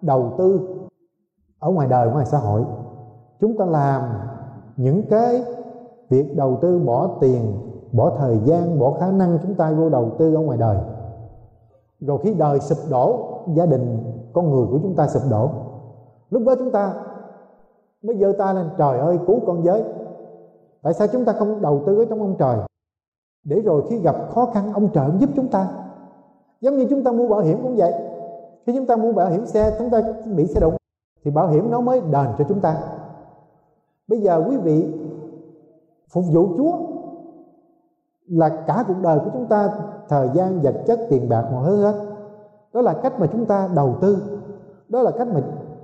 đầu 0.00 0.32
tư 0.38 0.60
ở 1.58 1.70
ngoài 1.70 1.88
đời, 1.88 2.10
ngoài 2.10 2.26
xã 2.26 2.38
hội. 2.38 2.64
Chúng 3.40 3.58
ta 3.58 3.64
làm 3.64 4.02
những 4.76 5.02
cái 5.10 5.44
việc 6.08 6.36
đầu 6.36 6.58
tư 6.62 6.78
bỏ 6.78 7.10
tiền, 7.20 7.52
bỏ 7.92 8.12
thời 8.18 8.38
gian, 8.44 8.78
bỏ 8.78 8.92
khả 9.00 9.10
năng 9.10 9.38
chúng 9.42 9.54
ta 9.54 9.72
vô 9.72 9.88
đầu 9.88 10.10
tư 10.18 10.34
ở 10.34 10.40
ngoài 10.40 10.58
đời. 10.58 10.76
Rồi 12.00 12.18
khi 12.22 12.34
đời 12.34 12.60
sụp 12.60 12.78
đổ, 12.90 13.28
gia 13.54 13.66
đình, 13.66 14.12
con 14.32 14.50
người 14.50 14.66
của 14.70 14.78
chúng 14.82 14.94
ta 14.94 15.08
sụp 15.08 15.22
đổ, 15.30 15.50
lúc 16.30 16.42
đó 16.46 16.54
chúng 16.58 16.70
ta 16.70 16.94
mới 18.02 18.16
giơ 18.16 18.32
tay 18.38 18.54
lên, 18.54 18.68
trời 18.78 18.98
ơi, 18.98 19.18
cứu 19.26 19.40
con 19.46 19.64
giới 19.64 19.84
tại 20.82 20.94
sao 20.94 21.06
chúng 21.12 21.24
ta 21.24 21.32
không 21.32 21.62
đầu 21.62 21.82
tư 21.86 21.98
ở 21.98 22.04
trong 22.10 22.20
ông 22.20 22.36
trời? 22.38 22.58
Để 23.44 23.60
rồi 23.60 23.82
khi 23.90 23.98
gặp 23.98 24.16
khó 24.30 24.46
khăn, 24.46 24.72
ông 24.72 24.88
trời 24.92 25.10
giúp 25.18 25.30
chúng 25.36 25.48
ta. 25.48 25.68
Giống 26.60 26.76
như 26.76 26.86
chúng 26.90 27.04
ta 27.04 27.12
mua 27.12 27.28
bảo 27.28 27.40
hiểm 27.40 27.62
cũng 27.62 27.76
vậy 27.76 27.92
khi 28.66 28.72
chúng 28.76 28.86
ta 28.86 28.96
mua 28.96 29.12
bảo 29.12 29.30
hiểm 29.30 29.46
xe, 29.46 29.76
chúng 29.78 29.90
ta 29.90 30.02
bị 30.36 30.46
xe 30.46 30.60
đụng, 30.60 30.74
thì 31.24 31.30
bảo 31.30 31.48
hiểm 31.48 31.70
nó 31.70 31.80
mới 31.80 32.00
đền 32.00 32.26
cho 32.38 32.44
chúng 32.48 32.60
ta. 32.60 32.76
Bây 34.08 34.20
giờ 34.20 34.44
quý 34.48 34.56
vị 34.56 34.86
phục 36.08 36.24
vụ 36.32 36.48
chúa 36.56 36.72
là 38.28 38.48
cả 38.66 38.84
cuộc 38.88 38.94
đời 39.02 39.18
của 39.18 39.30
chúng 39.32 39.46
ta, 39.46 39.68
thời 40.08 40.28
gian, 40.34 40.60
vật 40.60 40.74
chất, 40.86 41.00
tiền 41.10 41.28
bạc, 41.28 41.48
mọi 41.52 41.64
thứ 41.66 41.82
hết. 41.82 41.94
Đó 42.72 42.80
là 42.80 42.94
cách 43.02 43.20
mà 43.20 43.26
chúng 43.26 43.46
ta 43.46 43.68
đầu 43.74 43.94
tư. 44.00 44.18
Đó 44.88 45.02
là 45.02 45.10
cách 45.10 45.28
mà 45.34 45.40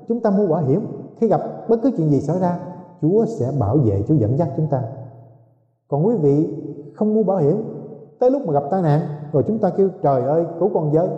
chúng 0.09 0.21
ta 0.21 0.31
mua 0.31 0.47
bảo 0.47 0.63
hiểm. 0.63 0.87
Khi 1.17 1.29
gặp 1.29 1.41
bất 1.69 1.77
cứ 1.83 1.91
chuyện 1.97 2.11
gì 2.11 2.21
xảy 2.21 2.39
ra, 2.39 2.59
Chúa 3.03 3.25
sẽ 3.27 3.51
bảo 3.59 3.77
vệ, 3.77 4.03
Chúa 4.09 4.15
dẫn 4.15 4.39
dắt 4.39 4.49
chúng 4.57 4.67
ta. 4.67 4.83
Còn 5.89 6.07
quý 6.07 6.17
vị 6.17 6.55
không 6.95 7.15
mua 7.15 7.23
bảo 7.23 7.37
hiểm, 7.39 7.63
tới 8.19 8.31
lúc 8.31 8.47
mà 8.47 8.53
gặp 8.53 8.63
tai 8.71 8.83
nạn, 8.83 9.01
rồi 9.33 9.45
chúng 9.47 9.59
ta 9.59 9.71
kêu, 9.71 9.89
trời 10.03 10.23
ơi, 10.23 10.47
cứu 10.61 10.71
con 10.75 10.93
giới 10.93 11.09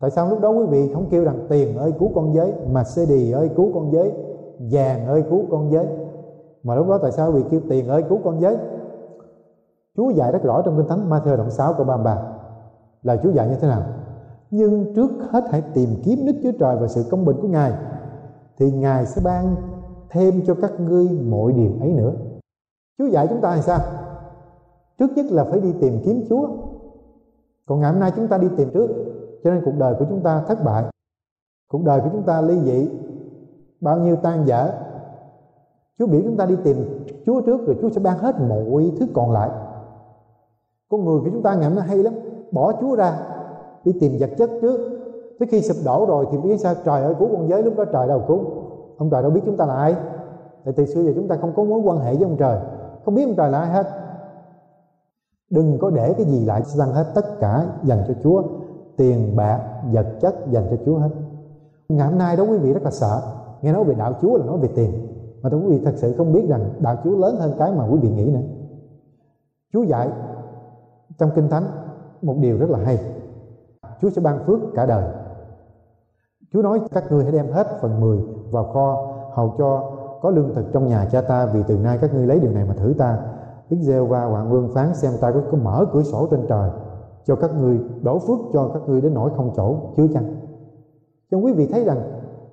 tại 0.00 0.10
sao 0.10 0.28
lúc 0.28 0.40
đó 0.40 0.50
quý 0.50 0.66
vị 0.66 0.90
không 0.94 1.06
kêu 1.10 1.24
rằng 1.24 1.46
tiền 1.48 1.76
ơi 1.76 1.92
cứu 1.98 2.10
con 2.14 2.34
giới, 2.34 2.52
mà 2.72 2.84
xê 2.84 3.06
đì 3.06 3.32
ơi 3.32 3.50
cứu 3.56 3.70
con 3.74 3.92
giới, 3.92 4.12
vàng 4.58 5.06
ơi 5.06 5.24
cứu 5.30 5.42
con 5.50 5.72
giới? 5.72 5.86
Mà 6.62 6.74
lúc 6.74 6.88
đó 6.88 6.98
tại 7.02 7.12
sao 7.12 7.32
quý 7.32 7.42
vị 7.42 7.48
kêu 7.50 7.60
tiền 7.68 7.88
ơi 7.88 8.04
cứu 8.08 8.18
con 8.24 8.40
giới? 8.40 8.56
Chúa 9.96 10.10
dạy 10.10 10.32
rất 10.32 10.42
rõ 10.42 10.62
trong 10.62 10.76
Kinh 10.76 10.88
Thánh 10.88 11.10
Matthew 11.10 11.36
đoạn 11.36 11.50
6 11.50 11.72
câu 11.72 11.86
33 11.86 12.22
là 13.02 13.16
Chúa 13.16 13.30
dạy 13.30 13.48
như 13.48 13.54
thế 13.60 13.68
nào? 13.68 13.82
Nhưng 14.50 14.94
trước 14.94 15.10
hết 15.30 15.44
hãy 15.50 15.62
tìm 15.74 15.88
kiếm 16.04 16.26
Đức 16.26 16.32
Chúa 16.42 16.52
Trời 16.58 16.76
và 16.80 16.88
sự 16.88 17.04
công 17.10 17.24
bình 17.24 17.36
của 17.42 17.48
Ngài, 17.48 17.72
Thì 18.58 18.70
Ngài 18.70 19.06
sẽ 19.06 19.22
ban 19.24 19.56
thêm 20.10 20.42
cho 20.46 20.54
các 20.54 20.80
ngươi 20.80 21.08
mọi 21.08 21.52
điều 21.52 21.70
ấy 21.80 21.92
nữa. 21.92 22.12
Chúa 22.98 23.06
dạy 23.06 23.26
chúng 23.28 23.40
ta 23.40 23.56
là 23.56 23.62
sao? 23.62 23.78
Trước 24.98 25.10
nhất 25.16 25.26
là 25.30 25.44
phải 25.44 25.60
đi 25.60 25.72
tìm 25.80 26.00
kiếm 26.04 26.24
Chúa. 26.28 26.48
Còn 27.66 27.80
ngày 27.80 27.92
hôm 27.92 28.00
nay 28.00 28.12
chúng 28.16 28.28
ta 28.28 28.38
đi 28.38 28.48
tìm 28.56 28.70
trước 28.70 28.88
cho 29.44 29.50
nên 29.50 29.62
cuộc 29.64 29.74
đời 29.78 29.94
của 29.98 30.04
chúng 30.08 30.20
ta 30.20 30.42
thất 30.48 30.64
bại. 30.64 30.84
Cuộc 31.72 31.84
đời 31.84 32.00
của 32.00 32.08
chúng 32.12 32.22
ta 32.22 32.40
ly 32.40 32.60
dị. 32.60 32.90
Bao 33.80 33.98
nhiêu 33.98 34.16
tan 34.16 34.44
vỡ, 34.44 34.72
Chúa 35.98 36.06
biểu 36.06 36.20
chúng 36.24 36.36
ta 36.36 36.46
đi 36.46 36.56
tìm 36.64 37.06
Chúa 37.26 37.40
trước 37.40 37.66
rồi 37.66 37.76
Chúa 37.80 37.90
sẽ 37.90 38.00
ban 38.00 38.18
hết 38.18 38.34
mọi 38.48 38.92
thứ 39.00 39.06
còn 39.14 39.32
lại. 39.32 39.50
Con 40.90 41.04
người 41.04 41.20
của 41.20 41.28
chúng 41.32 41.42
ta 41.42 41.54
ngày 41.54 41.70
nó 41.70 41.82
hay 41.82 41.96
lắm. 41.96 42.14
Bỏ 42.52 42.72
Chúa 42.80 42.96
ra. 42.96 43.18
Đi 43.84 43.92
tìm 44.00 44.16
vật 44.20 44.30
chất 44.38 44.50
trước. 44.62 44.98
Tới 45.38 45.48
khi 45.50 45.62
sụp 45.62 45.76
đổ 45.84 46.06
rồi 46.08 46.26
thì 46.30 46.38
biết 46.38 46.58
sao 46.58 46.74
trời 46.84 47.02
ơi 47.02 47.14
cứu 47.18 47.28
con 47.32 47.48
giới 47.48 47.62
lúc 47.62 47.76
đó 47.76 47.84
trời 47.84 48.08
đâu 48.08 48.24
cứu. 48.28 48.40
Ông 48.98 49.10
trời 49.10 49.22
đâu 49.22 49.30
biết 49.30 49.40
chúng 49.44 49.56
ta 49.56 49.66
là 49.66 49.74
ai. 49.74 49.96
Tại 50.64 50.74
từ 50.76 50.86
xưa 50.86 51.02
giờ 51.02 51.12
chúng 51.14 51.28
ta 51.28 51.36
không 51.40 51.52
có 51.56 51.64
mối 51.64 51.80
quan 51.80 51.98
hệ 51.98 52.14
với 52.14 52.24
ông 52.24 52.36
trời. 52.36 52.58
Không 53.04 53.14
biết 53.14 53.24
ông 53.24 53.36
trời 53.36 53.50
là 53.50 53.60
ai 53.60 53.70
hết. 53.70 53.86
Đừng 55.50 55.78
có 55.80 55.90
để 55.90 56.14
cái 56.16 56.26
gì 56.26 56.44
lại 56.44 56.62
sang 56.62 56.92
hết 56.92 57.06
tất 57.14 57.40
cả 57.40 57.66
dành 57.82 57.98
cho 58.08 58.14
Chúa 58.22 58.42
tiền 58.98 59.36
bạc 59.36 59.60
vật 59.92 60.06
chất 60.20 60.34
dành 60.50 60.66
cho 60.70 60.76
Chúa 60.86 60.98
hết. 60.98 61.10
Ngày 61.88 62.08
hôm 62.08 62.18
nay 62.18 62.36
đó 62.36 62.44
quý 62.44 62.58
vị 62.58 62.72
rất 62.72 62.82
là 62.82 62.90
sợ. 62.90 63.22
Nghe 63.62 63.72
nói 63.72 63.84
về 63.84 63.94
đạo 63.94 64.12
Chúa 64.22 64.36
là 64.36 64.46
nói 64.46 64.58
về 64.58 64.68
tiền. 64.74 65.06
Mà 65.42 65.50
quý 65.50 65.66
vị 65.68 65.80
thật 65.84 65.92
sự 65.96 66.14
không 66.16 66.32
biết 66.32 66.48
rằng 66.48 66.70
đạo 66.78 66.96
Chúa 67.04 67.16
lớn 67.16 67.36
hơn 67.38 67.52
cái 67.58 67.72
mà 67.72 67.86
quý 67.86 67.98
vị 68.02 68.10
nghĩ 68.10 68.30
nữa. 68.30 68.40
Chúa 69.72 69.82
dạy 69.82 70.08
trong 71.18 71.30
Kinh 71.34 71.48
Thánh 71.48 71.64
một 72.22 72.36
điều 72.40 72.58
rất 72.58 72.70
là 72.70 72.78
hay. 72.78 72.98
Chúa 74.00 74.10
sẽ 74.10 74.22
ban 74.22 74.44
phước 74.46 74.60
cả 74.74 74.86
đời. 74.86 75.04
Chúa 76.52 76.62
nói 76.62 76.80
các 76.90 77.12
ngươi 77.12 77.22
hãy 77.22 77.32
đem 77.32 77.52
hết 77.52 77.66
phần 77.80 78.00
10 78.00 78.18
vào 78.50 78.64
kho 78.64 79.14
hầu 79.32 79.54
cho 79.58 79.92
có 80.22 80.30
lương 80.30 80.54
thực 80.54 80.64
trong 80.72 80.88
nhà 80.88 81.08
cha 81.12 81.20
ta 81.20 81.46
vì 81.46 81.62
từ 81.68 81.78
nay 81.78 81.98
các 82.00 82.14
ngươi 82.14 82.26
lấy 82.26 82.40
điều 82.40 82.52
này 82.52 82.64
mà 82.64 82.74
thử 82.74 82.94
ta. 82.98 83.18
Đức 83.70 83.76
giê 83.80 84.00
va 84.00 84.24
Hoàng 84.24 84.50
Vương 84.50 84.70
phán 84.74 84.94
xem 84.94 85.12
ta 85.20 85.30
có, 85.30 85.40
có 85.50 85.58
mở 85.58 85.86
cửa 85.92 86.02
sổ 86.02 86.28
trên 86.30 86.46
trời 86.48 86.70
cho 87.28 87.36
các 87.36 87.50
ngươi 87.60 87.78
đổ 88.02 88.18
phước 88.18 88.38
cho 88.52 88.70
các 88.74 88.82
ngươi 88.88 89.00
đến 89.00 89.14
nỗi 89.14 89.30
không 89.36 89.50
chỗ 89.56 89.76
chứa 89.96 90.06
chăng? 90.14 90.24
Cho 91.30 91.38
quý 91.38 91.52
vị 91.52 91.66
thấy 91.66 91.84
rằng, 91.84 92.00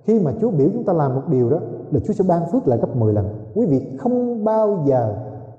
khi 0.04 0.20
mà 0.20 0.32
Chúa 0.42 0.52
biểu 0.52 0.68
chúng 0.74 0.84
ta 0.84 0.94
làm 0.94 1.16
một 1.16 1.22
điều 1.30 1.50
đó, 1.50 1.60
là 1.92 2.00
Chúa 2.00 2.14
sẽ 2.14 2.24
ban 2.28 2.42
phước 2.52 2.68
lại 2.68 2.80
gấp 2.80 2.96
10 2.96 3.14
lần. 3.14 3.26
Quý 3.56 3.66
vị 3.66 3.82
không 3.98 4.44
bao 4.44 4.84
giờ 4.86 5.16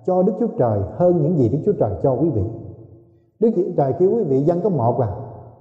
cho 0.07 0.23
Đức 0.23 0.33
Chúa 0.41 0.47
Trời 0.59 0.81
hơn 0.93 1.23
những 1.23 1.37
gì 1.37 1.49
Đức 1.49 1.59
Chúa 1.65 1.73
Trời 1.73 1.91
cho 2.03 2.13
quý 2.13 2.31
vị. 2.31 2.43
Đức 3.41 3.51
Chúa 3.57 3.63
Trời 3.77 3.93
kêu 3.99 4.11
quý 4.15 4.25
vị 4.25 4.43
dân 4.43 4.61
có 4.61 4.69
một 4.69 5.01
à 5.01 5.09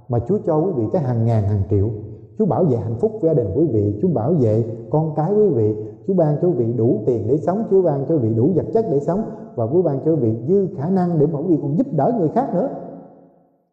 mà 0.10 0.20
Chúa 0.20 0.38
cho 0.46 0.58
quý 0.58 0.72
vị 0.76 0.84
tới 0.94 1.02
hàng 1.02 1.26
ngàn, 1.26 1.44
hàng 1.44 1.62
triệu. 1.70 1.90
Chúa 2.38 2.46
bảo 2.46 2.64
vệ 2.64 2.78
hạnh 2.78 2.96
phúc 3.00 3.12
gia 3.22 3.34
đình 3.34 3.48
quý 3.56 3.68
vị, 3.68 4.00
Chúa 4.02 4.08
bảo 4.08 4.34
vệ 4.40 4.66
con 4.90 5.16
cái 5.16 5.34
quý 5.34 5.50
vị, 5.50 5.76
Chúa 6.08 6.14
ban 6.14 6.36
cho 6.42 6.48
quý 6.48 6.54
vị 6.54 6.74
đủ 6.74 7.00
tiền 7.06 7.28
để 7.28 7.38
sống, 7.38 7.64
Chúa 7.72 7.82
ban 7.82 8.06
cho 8.06 8.16
quý 8.16 8.22
vị 8.22 8.34
đủ 8.36 8.50
vật 8.56 8.66
chất 8.74 8.86
để 8.92 9.00
sống, 9.00 9.24
và 9.56 9.68
Chúa 9.74 9.82
ban 9.82 10.00
cho 10.06 10.12
quý 10.12 10.18
vị 10.18 10.36
dư 10.48 10.68
khả 10.78 10.90
năng 10.90 11.20
để 11.20 11.26
mà 11.26 11.40
quý 11.40 11.46
vị 11.50 11.58
còn 11.62 11.78
giúp 11.78 11.88
đỡ 11.92 12.14
người 12.20 12.30
khác 12.30 12.54
nữa 12.54 12.70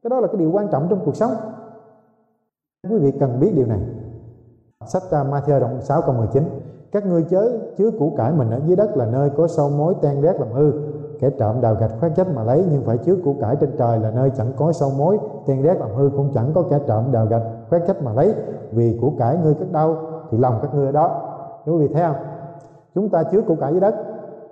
cái 0.02 0.10
đó 0.10 0.20
là 0.20 0.26
cái 0.26 0.36
điều 0.36 0.50
quan 0.52 0.68
trọng 0.68 0.86
trong 0.90 1.00
cuộc 1.04 1.16
sống. 1.16 1.32
Quý 2.90 2.98
vị 2.98 3.12
cần 3.20 3.40
biết 3.40 3.52
điều 3.56 3.66
này. 3.66 3.80
Sách 4.86 5.02
uh, 5.06 5.12
Matthew 5.12 5.60
đoạn 5.60 5.80
6 5.80 6.02
câu 6.02 6.14
19 6.14 6.44
các 6.92 7.06
ngươi 7.06 7.24
chớ 7.30 7.58
chứa 7.76 7.90
củ 7.90 8.12
cải 8.16 8.32
mình 8.32 8.50
ở 8.50 8.60
dưới 8.66 8.76
đất 8.76 8.96
là 8.96 9.06
nơi 9.06 9.30
có 9.30 9.48
sâu 9.48 9.70
mối 9.70 9.94
tan 10.02 10.22
rét 10.22 10.40
làm 10.40 10.52
hư. 10.52 10.72
Kẻ 11.20 11.30
trộm 11.38 11.60
đào 11.60 11.74
gạch 11.74 11.90
khoét 12.00 12.12
trách 12.16 12.26
mà 12.34 12.44
lấy 12.44 12.64
nhưng 12.70 12.82
phải 12.84 12.98
chứa 12.98 13.16
củ 13.24 13.36
cải 13.40 13.56
trên 13.56 13.70
trời 13.78 13.98
là 13.98 14.10
nơi 14.10 14.30
chẳng 14.36 14.52
có 14.56 14.72
sâu 14.72 14.90
mối 14.98 15.18
tan 15.46 15.62
rét 15.62 15.74
làm 15.80 15.94
hư. 15.94 16.10
Cũng 16.10 16.30
chẳng 16.34 16.52
có 16.54 16.62
kẻ 16.70 16.78
trộm 16.86 17.04
đào 17.12 17.26
gạch 17.26 17.42
khoét 17.70 17.82
trách 17.86 18.02
mà 18.02 18.12
lấy. 18.12 18.34
Vì 18.72 18.98
củ 19.00 19.12
cải 19.18 19.36
ngươi 19.36 19.54
cất 19.54 19.72
đâu 19.72 19.96
thì 20.30 20.38
lòng 20.38 20.58
các 20.62 20.74
ngươi 20.74 20.86
ở 20.86 20.92
đó. 20.92 21.20
Quý 21.66 21.72
vị 21.78 21.94
thấy 21.94 22.02
không? 22.02 22.16
Chúng 22.94 23.08
ta 23.08 23.22
chứa 23.22 23.40
củ 23.40 23.54
cải 23.54 23.72
dưới 23.72 23.80
đất 23.80 23.94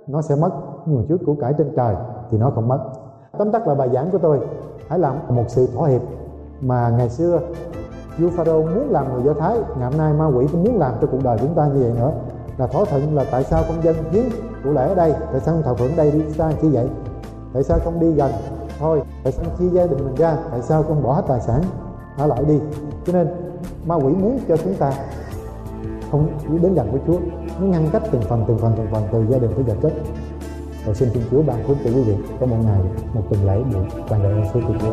nó 0.06 0.22
sẽ 0.22 0.36
mất. 0.36 0.50
Nhưng 0.86 0.98
mà 0.98 1.02
chứa 1.08 1.16
củ 1.26 1.36
cải 1.40 1.54
trên 1.58 1.72
trời 1.76 1.94
thì 2.30 2.38
nó 2.38 2.50
không 2.50 2.68
mất. 2.68 2.78
Tóm 3.38 3.52
tắt 3.52 3.68
là 3.68 3.74
bài 3.74 3.88
giảng 3.92 4.10
của 4.10 4.18
tôi 4.18 4.40
hãy 4.90 4.98
làm 4.98 5.14
một 5.28 5.44
sự 5.48 5.68
thỏa 5.74 5.88
hiệp 5.88 6.00
mà 6.60 6.88
ngày 6.88 7.08
xưa 7.08 7.40
vua 8.18 8.30
pharaoh 8.30 8.64
muốn 8.64 8.90
làm 8.90 9.12
người 9.12 9.22
do 9.22 9.32
thái. 9.34 9.58
Ngày 9.78 9.90
hôm 9.90 9.98
nay 9.98 10.12
ma 10.12 10.26
quỷ 10.26 10.46
cũng 10.52 10.64
muốn 10.64 10.78
làm 10.78 10.94
cho 11.00 11.06
cuộc 11.12 11.18
đời 11.24 11.38
chúng 11.40 11.54
ta 11.54 11.66
như 11.66 11.82
vậy 11.82 11.92
nữa. 11.96 12.12
Là 12.58 12.66
thỏa 12.66 12.84
thuận 12.84 13.16
là 13.16 13.24
tại 13.30 13.44
sao 13.44 13.62
con 13.68 13.82
dân 13.82 13.96
hiến 14.10 14.24
của 14.64 14.70
lễ 14.70 14.88
ở 14.88 14.94
đây, 14.94 15.12
tại 15.32 15.40
sao 15.40 15.54
không 15.54 15.62
thờ 15.62 15.74
phượng 15.74 15.96
đây 15.96 16.10
đi 16.10 16.20
xa 16.30 16.52
như 16.62 16.70
vậy? 16.72 16.88
Tại 17.52 17.62
sao 17.62 17.78
không 17.84 18.00
đi 18.00 18.12
gần? 18.12 18.30
Thôi, 18.78 19.02
tại 19.24 19.32
sao 19.32 19.44
chia 19.58 19.68
gia 19.68 19.86
đình 19.86 20.04
mình 20.04 20.14
ra? 20.14 20.36
Tại 20.50 20.62
sao 20.62 20.82
không 20.82 21.02
bỏ 21.02 21.12
hết 21.12 21.22
tài 21.28 21.40
sản 21.40 21.62
ở 22.18 22.26
lại 22.26 22.44
đi? 22.44 22.60
Cho 23.06 23.12
nên, 23.12 23.28
ma 23.84 23.94
quỷ 23.94 24.12
muốn 24.12 24.38
cho 24.48 24.56
chúng 24.56 24.74
ta 24.74 24.92
không 26.10 26.28
đến 26.62 26.74
gần 26.74 26.92
với 26.92 27.00
Chúa. 27.06 27.18
Nó 27.60 27.66
ngăn 27.66 27.88
cách 27.92 28.02
từng 28.10 28.22
phần 28.22 28.44
từng 28.48 28.58
phần 28.58 28.72
từng 28.76 28.86
phần 28.92 29.02
từ 29.12 29.26
gia 29.28 29.38
đình 29.38 29.50
tới 29.54 29.62
vật 29.62 29.76
chất 29.82 29.92
và 30.90 30.94
xin 30.94 31.08
Thiên 31.14 31.22
Chúa 31.30 31.42
ban 31.42 31.64
phước 31.66 31.76
cho 31.84 31.90
quý 31.90 32.02
vị 32.06 32.14
có 32.40 32.46
một 32.46 32.56
ngày 32.64 32.80
một 33.14 33.22
tuần 33.30 33.46
lễ 33.46 33.62
buổi 33.72 33.84
quan 34.08 34.22
đại 34.22 34.32
ơn 34.32 34.44
Thiên 34.54 34.78
Chúa. 34.80 34.92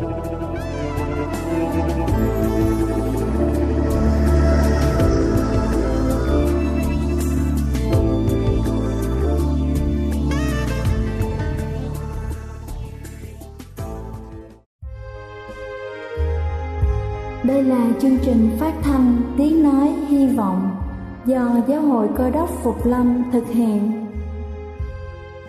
Đây 17.43 17.63
là 17.63 17.89
chương 18.01 18.17
trình 18.21 18.49
phát 18.59 18.73
thanh 18.83 19.21
Tiếng 19.37 19.63
Nói 19.63 19.87
Hy 20.07 20.27
Vọng 20.27 20.69
do 21.25 21.55
Giáo 21.67 21.81
hội 21.81 22.07
Cơ 22.17 22.29
đốc 22.29 22.49
Phục 22.63 22.85
Lâm 22.85 23.23
thực 23.31 23.47
hiện. 23.47 24.06